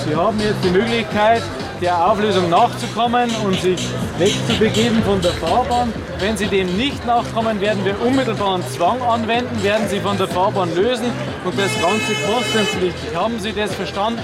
Sie 0.07 0.15
haben 0.15 0.39
jetzt 0.39 0.63
die 0.63 0.71
Möglichkeit, 0.71 1.43
der 1.81 2.07
Auflösung 2.11 2.49
nachzukommen 2.51 3.31
und 3.45 3.61
sich 3.61 3.89
wegzubegeben 4.19 5.03
von 5.03 5.21
der 5.21 5.33
Fahrbahn. 5.33 5.93
Wenn 6.19 6.37
Sie 6.37 6.47
dem 6.47 6.77
nicht 6.77 7.05
nachkommen, 7.07 7.61
werden 7.61 7.85
wir 7.85 8.01
unmittelbaren 8.01 8.63
Zwang 8.69 9.01
anwenden, 9.03 9.63
werden 9.63 9.89
Sie 9.89 10.01
von 10.01 10.17
der 10.19 10.29
Fahrbahn 10.29 10.75
lösen 10.75 11.11
und 11.45 11.59
das 11.59 11.73
Ganze 11.81 12.15
kostenpflichtig. 12.27 13.17
Haben 13.17 13.39
Sie 13.39 13.53
das 13.53 13.75
verstanden? 13.75 14.21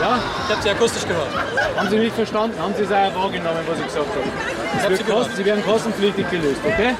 Ja? 0.00 0.18
Ich 0.46 0.52
habe 0.52 0.62
Sie 0.62 0.70
akustisch 0.70 1.06
gehört. 1.06 1.28
Haben 1.76 1.90
Sie 1.90 1.98
mich 1.98 2.12
verstanden? 2.12 2.58
Haben 2.60 2.74
Sie 2.76 2.82
es 2.82 2.92
auch 2.92 3.14
wahrgenommen, 3.14 3.60
was 3.66 3.78
ich 3.78 3.86
gesagt 3.86 4.06
habe? 4.08 4.98
Ich 4.98 5.10
hab 5.10 5.24
Sie, 5.30 5.36
Sie 5.36 5.44
werden 5.44 5.64
kostenpflichtig 5.64 6.30
gelöst, 6.30 6.60
okay? 6.64 6.94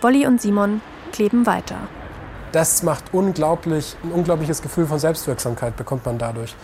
Wolli 0.00 0.26
und 0.26 0.40
Simon 0.40 0.80
kleben 1.12 1.46
weiter 1.46 1.76
das 2.54 2.84
macht 2.84 3.12
unglaublich, 3.12 3.96
ein 4.04 4.12
unglaubliches 4.12 4.62
Gefühl 4.62 4.86
von 4.86 5.00
Selbstwirksamkeit 5.00 5.76
bekommt 5.76 6.06
man 6.06 6.18
dadurch. 6.18 6.54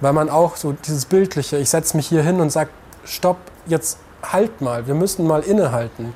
Weil 0.00 0.12
man 0.12 0.28
auch 0.28 0.56
so 0.56 0.72
dieses 0.72 1.06
Bildliche, 1.06 1.56
ich 1.56 1.70
setze 1.70 1.96
mich 1.96 2.06
hier 2.06 2.22
hin 2.22 2.40
und 2.40 2.50
sage, 2.50 2.68
stopp, 3.04 3.38
jetzt 3.66 3.98
halt 4.22 4.60
mal, 4.60 4.86
wir 4.86 4.94
müssen 4.94 5.26
mal 5.26 5.40
innehalten 5.40 6.12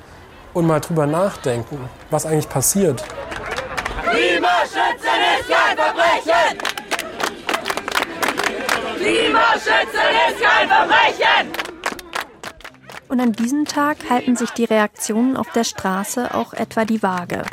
und 0.52 0.66
mal 0.66 0.81
drüber 0.81 1.07
nachdenken, 1.07 1.79
was 2.11 2.26
eigentlich 2.26 2.48
passiert. 2.48 3.02
Klimaschützen 4.02 5.18
ist 5.38 5.48
kein 5.48 5.76
Verbrechen! 5.76 6.59
Klimaschützen 8.96 10.11
ist 10.29 10.42
kein 10.42 10.68
Verbrechen! 10.68 11.52
Und 13.09 13.20
an 13.20 13.33
diesem 13.33 13.64
Tag 13.64 13.96
halten 14.11 14.37
sich 14.37 14.50
die 14.50 14.64
Reaktionen 14.64 15.38
auf 15.38 15.50
der 15.52 15.64
Straße 15.64 16.35
auch 16.35 16.52
etwa 16.52 16.85
die 16.85 17.02
Waage 17.02 17.44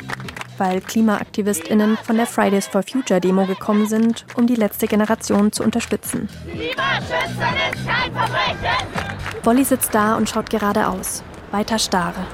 weil 0.58 0.80
KlimaaktivistInnen 0.80 1.96
von 1.96 2.16
der 2.16 2.26
Fridays 2.26 2.66
for 2.66 2.82
Future 2.82 3.20
Demo 3.20 3.46
gekommen 3.46 3.86
sind, 3.86 4.24
um 4.34 4.46
die 4.46 4.54
letzte 4.54 4.86
Generation 4.86 5.52
zu 5.52 5.62
unterstützen. 5.62 6.28
Klimaschützen 6.50 7.54
ist 7.72 7.86
kein 7.86 8.12
Verbrechen! 8.12 9.14
Wolli 9.42 9.64
sitzt 9.64 9.94
da 9.94 10.16
und 10.16 10.28
schaut 10.28 10.48
geradeaus, 10.50 11.22
weiter 11.50 11.78
starre. 11.78 12.26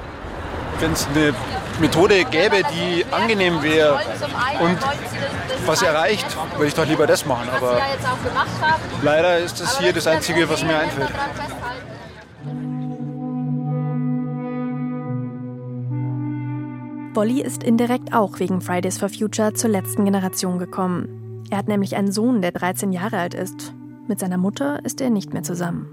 Wenn 0.79 0.93
es 0.93 1.07
eine 1.07 1.33
Methode 1.79 2.23
gäbe, 2.25 2.61
die 2.73 3.05
angenehm 3.11 3.61
wäre 3.61 3.99
und 4.59 4.77
was 5.65 5.81
erreicht, 5.81 6.25
würde 6.55 6.67
ich 6.67 6.73
doch 6.73 6.85
lieber 6.85 7.05
das 7.07 7.25
machen. 7.25 7.49
Aber 7.55 7.79
leider 9.01 9.37
ist 9.39 9.59
das 9.59 9.77
hier 9.79 9.93
das 9.93 10.07
Einzige, 10.07 10.49
was 10.49 10.63
mir 10.63 10.77
einfällt. 10.77 11.11
Wolli 17.13 17.41
ist 17.41 17.63
indirekt 17.63 18.13
auch 18.13 18.39
wegen 18.39 18.61
Fridays 18.61 18.97
for 18.97 19.09
Future 19.09 19.53
zur 19.53 19.69
letzten 19.69 20.05
Generation 20.05 20.57
gekommen. 20.59 21.43
Er 21.49 21.57
hat 21.57 21.67
nämlich 21.67 21.97
einen 21.97 22.11
Sohn, 22.13 22.41
der 22.41 22.53
13 22.53 22.93
Jahre 22.93 23.17
alt 23.17 23.33
ist. 23.33 23.73
Mit 24.07 24.19
seiner 24.21 24.37
Mutter 24.37 24.79
ist 24.85 25.01
er 25.01 25.09
nicht 25.09 25.33
mehr 25.33 25.43
zusammen. 25.43 25.87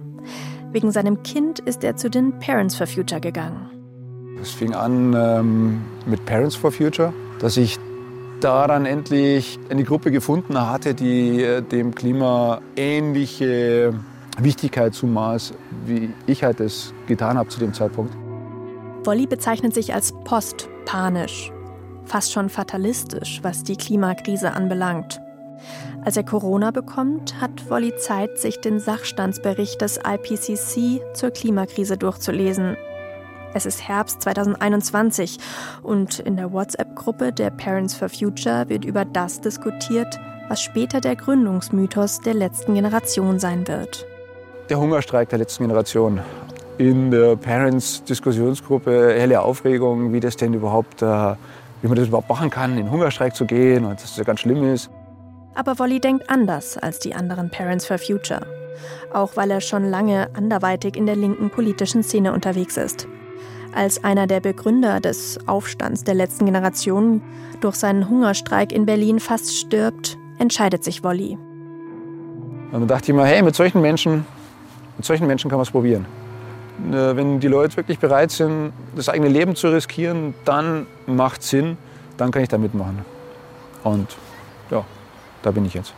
Wegen 0.70 0.92
seinem 0.92 1.24
Kind 1.24 1.58
ist 1.58 1.82
er 1.82 1.96
zu 1.96 2.08
den 2.08 2.38
Parents 2.38 2.76
for 2.76 2.86
Future 2.86 3.20
gegangen. 3.20 3.68
Es 4.40 4.52
fing 4.52 4.74
an 4.74 5.12
ähm, 5.16 5.80
mit 6.06 6.24
Parents 6.24 6.54
for 6.54 6.70
Future, 6.70 7.12
dass 7.40 7.56
ich 7.56 7.78
da 8.38 8.68
dann 8.68 8.86
endlich 8.86 9.58
eine 9.70 9.82
Gruppe 9.82 10.12
gefunden 10.12 10.56
hatte, 10.60 10.94
die 10.94 11.42
äh, 11.42 11.62
dem 11.62 11.96
Klima 11.96 12.60
ähnliche 12.76 13.92
Wichtigkeit 14.38 14.94
zumaß, 14.94 15.54
wie 15.84 16.10
ich 16.28 16.44
halt 16.44 16.60
es 16.60 16.94
getan 17.08 17.38
habe 17.38 17.48
zu 17.48 17.58
dem 17.58 17.74
Zeitpunkt. 17.74 18.14
Wolli 19.04 19.26
bezeichnet 19.26 19.74
sich 19.74 19.94
als 19.94 20.12
postpanisch, 20.88 21.52
fast 22.06 22.32
schon 22.32 22.48
fatalistisch, 22.48 23.40
was 23.42 23.62
die 23.62 23.76
Klimakrise 23.76 24.52
anbelangt. 24.52 25.20
Als 26.04 26.16
er 26.16 26.22
Corona 26.22 26.70
bekommt, 26.70 27.40
hat 27.40 27.68
Wolli 27.68 27.94
Zeit, 27.96 28.38
sich 28.38 28.60
den 28.60 28.80
Sachstandsbericht 28.80 29.80
des 29.82 29.98
IPCC 29.98 31.02
zur 31.14 31.30
Klimakrise 31.30 31.98
durchzulesen. 31.98 32.76
Es 33.52 33.66
ist 33.66 33.86
Herbst 33.86 34.22
2021 34.22 35.38
und 35.82 36.20
in 36.20 36.36
der 36.36 36.52
WhatsApp-Gruppe 36.52 37.32
der 37.32 37.50
Parents 37.50 37.94
for 37.94 38.08
Future 38.08 38.68
wird 38.68 38.84
über 38.84 39.04
das 39.04 39.40
diskutiert, 39.40 40.18
was 40.48 40.62
später 40.62 41.00
der 41.00 41.16
Gründungsmythos 41.16 42.20
der 42.20 42.34
letzten 42.34 42.74
Generation 42.74 43.38
sein 43.38 43.68
wird. 43.68 44.06
Der 44.70 44.78
Hungerstreik 44.78 45.28
der 45.28 45.38
letzten 45.38 45.64
Generation. 45.64 46.20
In 46.78 47.10
der 47.10 47.34
Parents-Diskussionsgruppe 47.34 49.12
helle 49.12 49.42
Aufregung, 49.42 50.12
wie 50.12 50.20
das 50.20 50.36
denn 50.36 50.54
überhaupt, 50.54 51.02
äh, 51.02 51.06
wie 51.82 51.88
man 51.88 51.96
das 51.96 52.06
überhaupt 52.06 52.28
machen 52.28 52.50
kann, 52.50 52.70
in 52.72 52.84
den 52.84 52.90
Hungerstreik 52.92 53.34
zu 53.34 53.46
gehen 53.46 53.84
und 53.84 53.94
dass 53.94 54.10
das 54.10 54.16
ja 54.16 54.22
ganz 54.22 54.40
schlimm 54.40 54.62
ist. 54.62 54.88
Aber 55.56 55.76
Wolli 55.80 55.98
denkt 55.98 56.30
anders 56.30 56.78
als 56.78 57.00
die 57.00 57.16
anderen 57.16 57.50
Parents 57.50 57.84
for 57.84 57.98
Future. 57.98 58.46
Auch 59.12 59.36
weil 59.36 59.50
er 59.50 59.60
schon 59.60 59.90
lange 59.90 60.28
anderweitig 60.34 60.96
in 60.96 61.06
der 61.06 61.16
linken 61.16 61.50
politischen 61.50 62.04
Szene 62.04 62.32
unterwegs 62.32 62.76
ist. 62.76 63.08
Als 63.74 64.04
einer 64.04 64.28
der 64.28 64.38
Begründer 64.38 65.00
des 65.00 65.36
Aufstands 65.48 66.04
der 66.04 66.14
letzten 66.14 66.44
Generation 66.44 67.22
durch 67.60 67.74
seinen 67.74 68.08
Hungerstreik 68.08 68.70
in 68.70 68.86
Berlin 68.86 69.18
fast 69.18 69.56
stirbt, 69.58 70.16
entscheidet 70.38 70.84
sich 70.84 71.02
Wolli. 71.02 71.36
Und 72.70 72.80
dann 72.80 72.86
dachte 72.86 73.10
ich 73.10 73.16
mir, 73.16 73.24
hey, 73.24 73.42
mit 73.42 73.56
solchen 73.56 73.80
Menschen, 73.80 74.24
mit 74.96 75.04
solchen 75.04 75.26
Menschen 75.26 75.50
kann 75.50 75.58
man 75.58 75.64
es 75.64 75.72
probieren. 75.72 76.06
Äh, 76.90 77.16
wenn 77.16 77.40
die 77.40 77.48
Leute 77.48 77.76
wirklich 77.76 77.98
bereit 77.98 78.30
sind, 78.30 78.72
das 78.94 79.08
eigene 79.08 79.28
Leben 79.28 79.56
zu 79.56 79.68
riskieren, 79.68 80.34
dann 80.44 80.86
macht 81.06 81.42
Sinn, 81.42 81.76
dann 82.16 82.30
kann 82.30 82.42
ich 82.42 82.48
da 82.48 82.58
mitmachen. 82.58 82.98
Und 83.84 84.16
ja, 84.70 84.84
da 85.42 85.50
bin 85.50 85.64
ich 85.64 85.74
jetzt. 85.74 85.94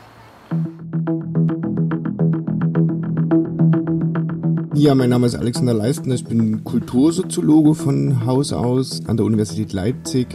Ja, 4.74 4.94
mein 4.94 5.10
Name 5.10 5.26
ist 5.26 5.34
Alexander 5.34 5.74
Leistner. 5.74 6.14
Ich 6.14 6.24
bin 6.24 6.64
Kultursoziologe 6.64 7.74
von 7.74 8.24
Haus 8.24 8.52
aus 8.52 9.02
an 9.06 9.18
der 9.18 9.26
Universität 9.26 9.74
Leipzig 9.74 10.28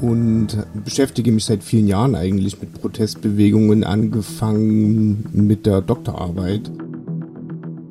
und 0.00 0.56
beschäftige 0.84 1.32
mich 1.32 1.46
seit 1.46 1.64
vielen 1.64 1.88
Jahren 1.88 2.14
eigentlich 2.14 2.60
mit 2.60 2.80
Protestbewegungen, 2.80 3.82
angefangen 3.82 5.26
mit 5.32 5.66
der 5.66 5.80
Doktorarbeit. 5.80 6.70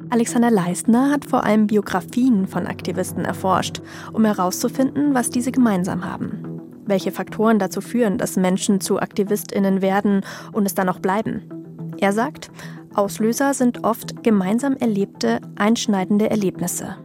Alexander 0.09 0.49
Leistner 0.49 1.11
hat 1.11 1.25
vor 1.25 1.43
allem 1.43 1.67
Biografien 1.67 2.47
von 2.47 2.65
Aktivisten 2.65 3.25
erforscht, 3.25 3.81
um 4.13 4.23
herauszufinden, 4.23 5.13
was 5.13 5.29
diese 5.29 5.51
gemeinsam 5.51 6.05
haben. 6.05 6.61
Welche 6.85 7.11
Faktoren 7.11 7.59
dazu 7.59 7.81
führen, 7.81 8.17
dass 8.17 8.37
Menschen 8.37 8.79
zu 8.79 8.99
Aktivistinnen 8.99 9.81
werden 9.81 10.21
und 10.53 10.65
es 10.65 10.75
dann 10.75 10.87
auch 10.87 10.99
bleiben. 10.99 11.41
Er 11.97 12.13
sagt, 12.13 12.49
Auslöser 12.93 13.53
sind 13.53 13.83
oft 13.83 14.23
gemeinsam 14.23 14.77
erlebte, 14.77 15.41
einschneidende 15.55 16.29
Erlebnisse. 16.29 16.95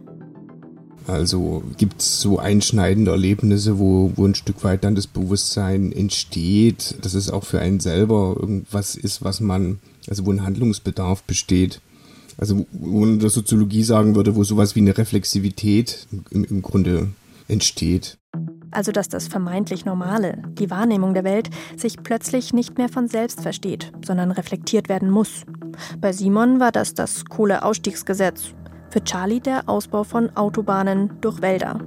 Also 1.05 1.63
gibt 1.77 1.99
es 2.01 2.21
so 2.21 2.39
einschneidende 2.39 3.11
Erlebnisse, 3.11 3.77
wo, 3.77 4.13
wo 4.15 4.25
ein 4.25 4.35
Stück 4.35 4.63
weit 4.63 4.85
dann 4.85 4.95
das 4.95 5.07
Bewusstsein 5.07 5.91
entsteht, 5.91 6.95
dass 7.01 7.13
es 7.13 7.29
auch 7.29 7.43
für 7.43 7.59
einen 7.59 7.81
selber 7.81 8.37
irgendwas 8.39 8.95
ist, 8.95 9.23
was 9.23 9.41
man, 9.41 9.79
also 10.07 10.25
wo 10.25 10.31
ein 10.31 10.45
Handlungsbedarf 10.45 11.23
besteht. 11.23 11.81
Also 12.37 12.65
wo 12.71 13.01
man 13.01 13.13
in 13.13 13.19
der 13.19 13.29
Soziologie 13.29 13.83
sagen 13.83 14.15
würde, 14.15 14.35
wo 14.35 14.43
sowas 14.43 14.75
wie 14.75 14.81
eine 14.81 14.97
Reflexivität 14.97 16.07
im, 16.31 16.43
im 16.43 16.61
Grunde 16.61 17.09
entsteht 17.47 18.17
also 18.73 18.91
dass 18.91 19.09
das 19.09 19.27
vermeintlich 19.27 19.85
Normale, 19.85 20.41
die 20.47 20.69
Wahrnehmung 20.69 21.13
der 21.13 21.23
Welt, 21.23 21.49
sich 21.77 21.97
plötzlich 22.01 22.53
nicht 22.53 22.77
mehr 22.77 22.89
von 22.89 23.07
selbst 23.07 23.41
versteht, 23.41 23.91
sondern 24.05 24.31
reflektiert 24.31 24.89
werden 24.89 25.09
muss. 25.09 25.43
Bei 25.99 26.11
Simon 26.11 26.59
war 26.59 26.71
das 26.71 26.93
das 26.93 27.25
Kohleausstiegsgesetz, 27.25 28.53
für 28.89 29.03
Charlie 29.03 29.39
der 29.39 29.69
Ausbau 29.69 30.03
von 30.03 30.35
Autobahnen 30.35 31.11
durch 31.21 31.41
Wälder. 31.41 31.79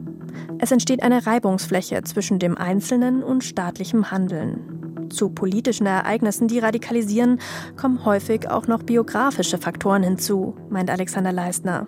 Es 0.58 0.72
entsteht 0.72 1.02
eine 1.02 1.26
Reibungsfläche 1.26 2.02
zwischen 2.02 2.38
dem 2.38 2.56
Einzelnen 2.56 3.22
und 3.22 3.44
staatlichem 3.44 4.10
Handeln. 4.10 4.75
Zu 5.10 5.30
politischen 5.30 5.86
Ereignissen, 5.86 6.48
die 6.48 6.58
radikalisieren, 6.58 7.40
kommen 7.76 8.04
häufig 8.04 8.48
auch 8.50 8.66
noch 8.66 8.82
biografische 8.82 9.58
Faktoren 9.58 10.02
hinzu, 10.02 10.54
meint 10.70 10.90
Alexander 10.90 11.32
Leistner. 11.32 11.86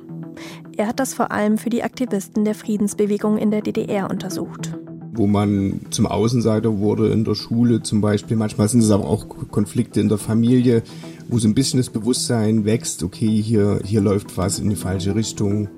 Er 0.76 0.86
hat 0.86 1.00
das 1.00 1.14
vor 1.14 1.32
allem 1.32 1.58
für 1.58 1.70
die 1.70 1.82
Aktivisten 1.82 2.44
der 2.44 2.54
Friedensbewegung 2.54 3.38
in 3.38 3.50
der 3.50 3.62
DDR 3.62 4.10
untersucht 4.10 4.78
wo 5.18 5.26
man 5.26 5.80
zum 5.90 6.06
Außenseiter 6.06 6.78
wurde 6.78 7.12
in 7.12 7.24
der 7.24 7.34
Schule 7.34 7.82
zum 7.82 8.00
Beispiel. 8.00 8.36
Manchmal 8.36 8.68
sind 8.68 8.80
es 8.80 8.90
aber 8.90 9.06
auch 9.06 9.26
Konflikte 9.50 10.00
in 10.00 10.08
der 10.08 10.16
Familie, 10.16 10.82
wo 11.28 11.38
so 11.38 11.48
ein 11.48 11.54
bisschen 11.54 11.78
das 11.78 11.90
Bewusstsein 11.90 12.64
wächst, 12.64 13.02
okay, 13.02 13.42
hier, 13.42 13.80
hier 13.84 14.00
läuft 14.00 14.36
was 14.38 14.60
in 14.60 14.70
die 14.70 14.76
falsche 14.76 15.16
Richtung. 15.16 15.68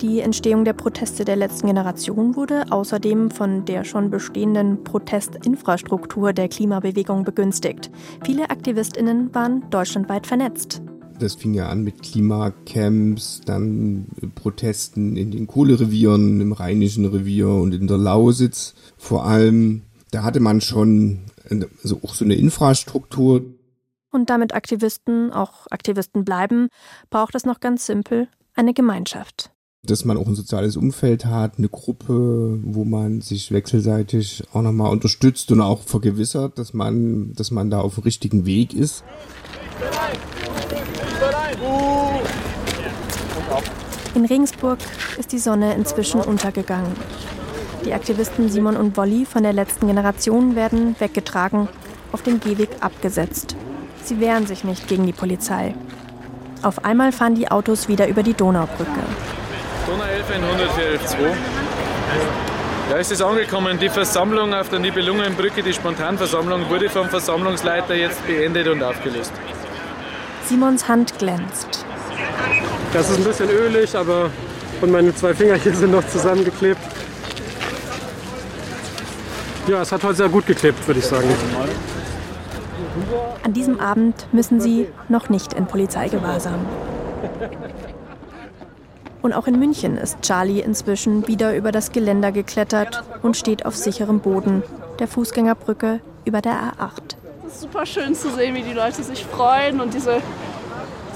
Die 0.00 0.20
Entstehung 0.20 0.64
der 0.64 0.72
Proteste 0.72 1.26
der 1.26 1.36
letzten 1.36 1.66
Generation 1.66 2.34
wurde 2.34 2.64
außerdem 2.70 3.30
von 3.30 3.66
der 3.66 3.84
schon 3.84 4.08
bestehenden 4.08 4.82
Protestinfrastruktur 4.82 6.32
der 6.32 6.48
Klimabewegung 6.48 7.22
begünstigt. 7.22 7.90
Viele 8.24 8.48
Aktivistinnen 8.48 9.34
waren 9.34 9.68
deutschlandweit 9.68 10.26
vernetzt. 10.26 10.80
Das 11.18 11.34
fing 11.34 11.52
ja 11.52 11.68
an 11.68 11.84
mit 11.84 12.02
Klimacamps, 12.02 13.42
dann 13.44 14.06
Protesten 14.36 15.18
in 15.18 15.32
den 15.32 15.46
Kohlerevieren, 15.46 16.40
im 16.40 16.52
Rheinischen 16.52 17.04
Revier 17.04 17.48
und 17.48 17.74
in 17.74 17.86
der 17.86 17.98
Lausitz. 17.98 18.74
Vor 18.96 19.26
allem, 19.26 19.82
da 20.12 20.22
hatte 20.22 20.40
man 20.40 20.62
schon 20.62 21.26
also 21.82 22.00
auch 22.02 22.14
so 22.14 22.24
eine 22.24 22.36
Infrastruktur. 22.36 23.42
Und 24.10 24.30
damit 24.30 24.54
Aktivisten 24.54 25.30
auch 25.30 25.66
Aktivisten 25.70 26.24
bleiben, 26.24 26.68
braucht 27.10 27.34
es 27.34 27.44
noch 27.44 27.60
ganz 27.60 27.84
simpel 27.84 28.28
eine 28.54 28.72
Gemeinschaft. 28.72 29.50
Dass 29.82 30.04
man 30.04 30.18
auch 30.18 30.26
ein 30.26 30.34
soziales 30.34 30.76
Umfeld 30.76 31.24
hat, 31.24 31.56
eine 31.56 31.70
Gruppe, 31.70 32.58
wo 32.62 32.84
man 32.84 33.22
sich 33.22 33.50
wechselseitig 33.50 34.44
auch 34.52 34.60
nochmal 34.60 34.92
unterstützt 34.92 35.50
und 35.52 35.62
auch 35.62 35.80
vergewissert, 35.80 36.58
dass 36.58 36.74
man, 36.74 37.32
dass 37.32 37.50
man 37.50 37.70
da 37.70 37.80
auf 37.80 37.94
dem 37.94 38.04
richtigen 38.04 38.44
Weg 38.44 38.74
ist. 38.74 39.02
In 44.14 44.26
Regensburg 44.26 44.78
ist 45.18 45.32
die 45.32 45.38
Sonne 45.38 45.74
inzwischen 45.74 46.20
untergegangen. 46.20 46.92
Die 47.86 47.94
Aktivisten 47.94 48.50
Simon 48.50 48.76
und 48.76 48.98
Wolli 48.98 49.24
von 49.24 49.42
der 49.42 49.54
letzten 49.54 49.86
Generation 49.86 50.56
werden 50.56 50.94
weggetragen, 50.98 51.68
auf 52.12 52.22
dem 52.22 52.38
Gehweg 52.38 52.68
abgesetzt. 52.80 53.56
Sie 54.04 54.20
wehren 54.20 54.46
sich 54.46 54.62
nicht 54.62 54.88
gegen 54.88 55.06
die 55.06 55.12
Polizei. 55.12 55.74
Auf 56.62 56.84
einmal 56.84 57.12
fahren 57.12 57.34
die 57.34 57.50
Autos 57.50 57.88
wieder 57.88 58.08
über 58.08 58.22
die 58.22 58.34
Donaubrücke. 58.34 59.00
Donau 59.86 60.04
11 60.04 60.30
111 60.30 61.16
Ja, 62.90 62.98
es 62.98 63.10
ist 63.10 63.22
angekommen. 63.22 63.78
Die 63.78 63.88
Versammlung 63.88 64.52
auf 64.52 64.68
der 64.68 64.78
Nibelungenbrücke, 64.78 65.62
die 65.62 65.72
Spontanversammlung, 65.72 66.68
wurde 66.68 66.88
vom 66.90 67.08
Versammlungsleiter 67.08 67.94
jetzt 67.94 68.26
beendet 68.26 68.68
und 68.68 68.82
aufgelöst. 68.82 69.32
Simons 70.46 70.88
Hand 70.88 71.18
glänzt. 71.18 71.84
Das 72.92 73.08
ist 73.08 73.18
ein 73.18 73.24
bisschen 73.24 73.48
ölig, 73.48 73.96
aber 73.96 74.30
und 74.80 74.90
meine 74.90 75.14
zwei 75.14 75.34
Finger 75.34 75.54
hier 75.54 75.74
sind 75.74 75.92
noch 75.92 76.06
zusammengeklebt. 76.08 76.80
Ja, 79.66 79.82
es 79.82 79.92
hat 79.92 80.02
heute 80.02 80.14
sehr 80.16 80.28
gut 80.28 80.46
geklebt, 80.46 80.86
würde 80.86 81.00
ich 81.00 81.06
sagen. 81.06 81.28
An 83.44 83.52
diesem 83.52 83.78
Abend 83.78 84.26
müssen 84.32 84.60
sie 84.60 84.88
noch 85.08 85.28
nicht 85.28 85.52
in 85.52 85.66
Polizeigewahrsam. 85.66 86.66
Und 89.22 89.34
auch 89.34 89.46
in 89.46 89.58
München 89.58 89.96
ist 89.96 90.22
Charlie 90.22 90.60
inzwischen 90.60 91.26
wieder 91.28 91.54
über 91.54 91.72
das 91.72 91.92
Geländer 91.92 92.32
geklettert 92.32 93.02
und 93.22 93.36
steht 93.36 93.66
auf 93.66 93.76
sicherem 93.76 94.20
Boden, 94.20 94.62
der 94.98 95.08
Fußgängerbrücke 95.08 96.00
über 96.24 96.40
der 96.40 96.52
A8. 96.52 97.16
Es 97.46 97.54
ist 97.54 97.60
super 97.62 97.84
schön 97.84 98.14
zu 98.14 98.30
sehen, 98.30 98.54
wie 98.54 98.62
die 98.62 98.72
Leute 98.72 99.02
sich 99.02 99.24
freuen 99.26 99.80
und 99.80 99.92
diese 99.92 100.22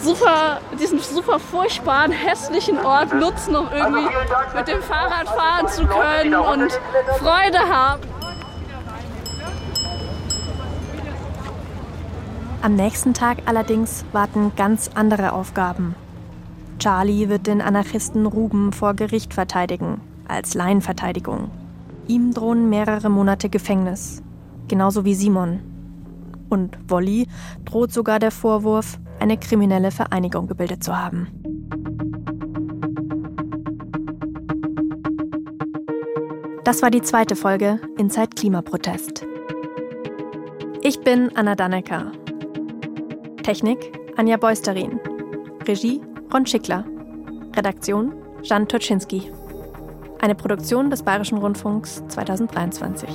super, 0.02 0.60
diesen 0.78 0.98
super 0.98 1.38
furchtbaren, 1.38 2.12
hässlichen 2.12 2.78
Ort 2.84 3.14
nutzen, 3.14 3.56
um 3.56 3.68
irgendwie 3.72 4.08
mit 4.54 4.68
dem 4.68 4.82
Fahrrad 4.82 5.28
fahren 5.28 5.68
zu 5.68 5.86
können 5.86 6.34
und 6.34 6.72
Freude 7.18 7.58
haben. 7.58 8.02
Am 12.60 12.76
nächsten 12.76 13.14
Tag 13.14 13.38
allerdings 13.46 14.04
warten 14.12 14.52
ganz 14.56 14.90
andere 14.94 15.32
Aufgaben. 15.32 15.94
Charlie 16.84 17.30
wird 17.30 17.46
den 17.46 17.62
Anarchisten 17.62 18.26
Ruben 18.26 18.70
vor 18.70 18.92
Gericht 18.92 19.32
verteidigen, 19.32 20.02
als 20.28 20.52
Laienverteidigung. 20.52 21.50
Ihm 22.08 22.34
drohen 22.34 22.68
mehrere 22.68 23.08
Monate 23.08 23.48
Gefängnis, 23.48 24.22
genauso 24.68 25.06
wie 25.06 25.14
Simon. 25.14 25.60
Und 26.50 26.76
Wolli 26.86 27.26
droht 27.64 27.90
sogar 27.90 28.18
der 28.18 28.30
Vorwurf, 28.30 28.98
eine 29.18 29.38
kriminelle 29.38 29.92
Vereinigung 29.92 30.46
gebildet 30.46 30.84
zu 30.84 30.94
haben. 30.94 31.28
Das 36.64 36.82
war 36.82 36.90
die 36.90 37.00
zweite 37.00 37.34
Folge 37.34 37.80
Inside 37.96 38.36
Klimaprotest. 38.36 39.24
Ich 40.82 41.00
bin 41.00 41.34
Anna 41.34 41.54
Dannecker. 41.54 42.12
Technik 43.42 43.78
Anja 44.18 44.36
Beusterin. 44.36 45.00
Regie 45.66 46.02
Ron 46.34 46.46
Schickler. 46.46 46.84
Redaktion 47.54 48.12
Jan 48.42 48.66
Toczynski. 48.66 49.30
Eine 50.20 50.34
Produktion 50.34 50.90
des 50.90 51.04
Bayerischen 51.04 51.38
Rundfunks 51.38 52.02
2023. 52.08 53.08